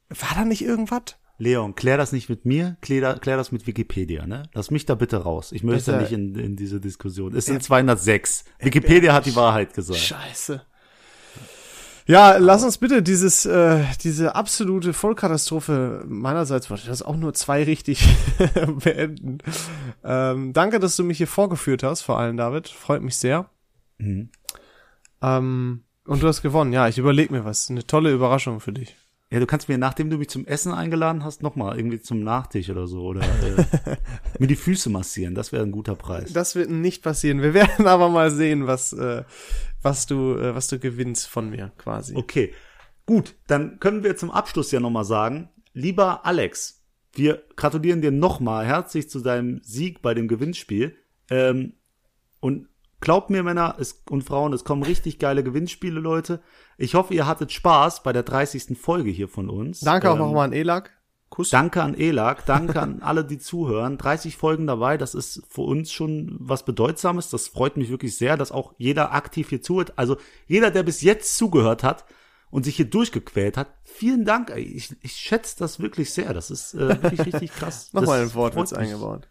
[0.08, 1.16] war da nicht irgendwas?
[1.38, 4.44] Leon, klär das nicht mit mir, klär, klär das mit Wikipedia, ne?
[4.54, 5.52] Lass mich da bitte raus.
[5.52, 6.02] Ich möchte Bitte.
[6.02, 7.34] nicht in, in diese Diskussion.
[7.34, 8.44] Es sind 206.
[8.60, 10.00] Wikipedia hat die Wahrheit gesagt.
[10.00, 10.62] Scheiße.
[12.08, 17.64] Ja, lass uns bitte dieses, äh, diese absolute Vollkatastrophe meinerseits, warte, das auch nur zwei
[17.64, 18.06] richtig
[18.84, 19.38] beenden.
[20.04, 22.68] Ähm, danke, dass du mich hier vorgeführt hast, vor allem David.
[22.68, 23.50] Freut mich sehr.
[23.98, 24.30] Mhm.
[25.20, 26.72] Ähm, und du hast gewonnen.
[26.72, 27.70] Ja, ich überleg mir was.
[27.70, 28.96] Eine tolle Überraschung für dich.
[29.32, 32.70] Ja, du kannst mir, nachdem du mich zum Essen eingeladen hast, nochmal irgendwie zum Nachtisch
[32.70, 33.96] oder so oder äh,
[34.38, 35.34] mir die Füße massieren.
[35.34, 36.32] Das wäre ein guter Preis.
[36.32, 37.42] Das wird nicht passieren.
[37.42, 39.24] Wir werden aber mal sehen, was, äh,
[39.86, 42.14] was du, äh, was du gewinnst von mir, quasi.
[42.16, 42.52] Okay,
[43.06, 48.66] gut, dann können wir zum Abschluss ja nochmal sagen, lieber Alex, wir gratulieren dir nochmal
[48.66, 50.96] herzlich zu deinem Sieg bei dem Gewinnspiel
[51.30, 51.74] ähm,
[52.40, 52.68] und
[53.00, 56.40] Glaubt mir, Männer es, und Frauen, es kommen richtig geile Gewinnspiele, Leute.
[56.78, 58.76] Ich hoffe, ihr hattet Spaß bei der 30.
[58.78, 59.80] Folge hier von uns.
[59.80, 60.95] Danke auch Ähm, nochmal an Elak.
[61.28, 61.50] Kuss.
[61.50, 63.98] Danke an Elak, danke an alle, die zuhören.
[63.98, 67.30] 30 Folgen dabei, das ist für uns schon was Bedeutsames.
[67.30, 69.94] Das freut mich wirklich sehr, dass auch jeder aktiv hier zuhört.
[69.96, 70.16] Also
[70.46, 72.04] jeder, der bis jetzt zugehört hat
[72.50, 74.50] und sich hier durchgequält hat, vielen Dank.
[74.50, 74.62] Ey.
[74.62, 76.32] Ich, ich schätze das wirklich sehr.
[76.32, 77.92] Das ist äh, wirklich richtig krass.
[77.92, 79.28] Nochmal ein Wortwitz eingebaut.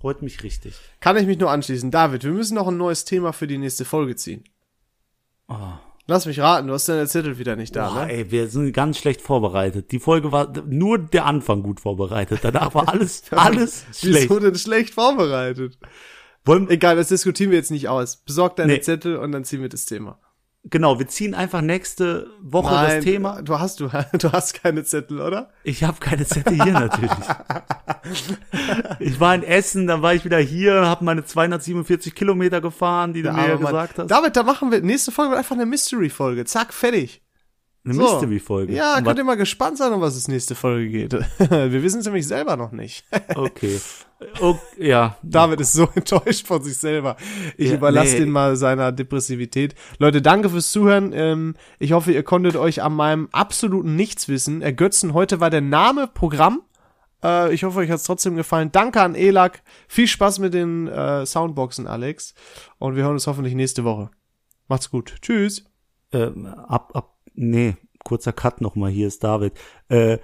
[0.00, 0.74] Freut mich richtig.
[1.00, 1.90] Kann ich mich nur anschließen.
[1.90, 4.44] David, wir müssen noch ein neues Thema für die nächste Folge ziehen.
[5.48, 5.74] Oh.
[6.08, 8.12] Lass mich raten, du hast deine Zettel wieder nicht da, Boah, ne?
[8.12, 9.92] ey, wir sind ganz schlecht vorbereitet.
[9.92, 12.40] Die Folge war nur der Anfang gut vorbereitet.
[12.42, 14.28] Danach war alles, alles schlecht.
[14.28, 15.78] Wieso denn schlecht vorbereitet?
[16.44, 18.16] Wollen, Egal, das diskutieren wir jetzt nicht aus.
[18.16, 18.80] Besorg deine Nee.
[18.80, 20.18] Zettel und dann ziehen wir das Thema.
[20.64, 23.42] Genau, wir ziehen einfach nächste Woche das Thema.
[23.42, 23.88] Du hast, du,
[24.18, 25.50] du hast keine Zettel, oder?
[25.64, 27.10] Ich habe keine Zettel hier natürlich.
[28.98, 33.22] ich war in Essen, dann war ich wieder hier, habe meine 247 Kilometer gefahren, die
[33.22, 34.10] du mir ja Aber Mann, gesagt hast.
[34.10, 36.44] David, da machen wir, nächste Folge wird einfach eine Mystery-Folge.
[36.44, 37.22] Zack, fertig.
[37.84, 38.02] Eine So.
[38.02, 38.74] Mystery-Folge.
[38.74, 41.12] Ja, Und könnt ihr mal gespannt sein, um was es nächste Folge geht.
[41.38, 43.04] wir wissen es nämlich selber noch nicht.
[43.34, 43.80] Okay.
[44.40, 44.60] okay.
[44.78, 45.16] Ja.
[45.22, 47.16] David ist so enttäuscht von sich selber.
[47.56, 48.20] Ich Ja, überlasse nee.
[48.20, 49.74] den mal seiner Depressivität.
[49.98, 51.12] Leute, danke fürs Zuhören.
[51.12, 55.12] Ähm, ich hoffe, ihr konntet euch an meinem absoluten Nichtswissen ergötzen.
[55.12, 56.62] Heute war der Name Programm.
[57.24, 58.70] Äh, ich hoffe, euch hat's trotzdem gefallen.
[58.70, 59.62] Danke an Elak.
[59.88, 62.34] Viel Spaß mit den äh, Soundboxen, Alex.
[62.78, 64.10] Und wir hören uns hoffentlich nächste Woche.
[64.68, 65.16] Macht's gut.
[65.20, 65.64] Tschüss.
[66.12, 69.54] Ähm, ab, ab, nee, kurzer Cut nochmal, hier ist David.
[69.88, 70.18] Äh,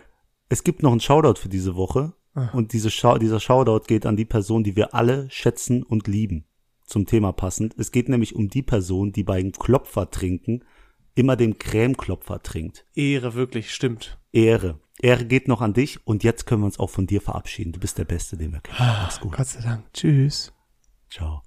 [0.49, 2.15] es gibt noch einen Shoutout für diese Woche.
[2.53, 6.45] Und diese Schau dieser Shoutout geht an die Person, die wir alle schätzen und lieben.
[6.85, 7.75] Zum Thema passend.
[7.77, 10.63] Es geht nämlich um die Person, die beim Klopfer trinken
[11.19, 12.87] immer den Cremeklopfer trinkt.
[12.95, 14.19] Ehre, wirklich, stimmt.
[14.33, 14.79] Ehre.
[15.01, 17.73] Ehre geht noch an dich und jetzt können wir uns auch von dir verabschieden.
[17.73, 18.79] Du bist der Beste, den wir kennen.
[18.79, 19.33] Mach's gut.
[19.33, 19.93] Gott sei Dank.
[19.93, 20.53] Tschüss.
[21.11, 21.43] Ciao.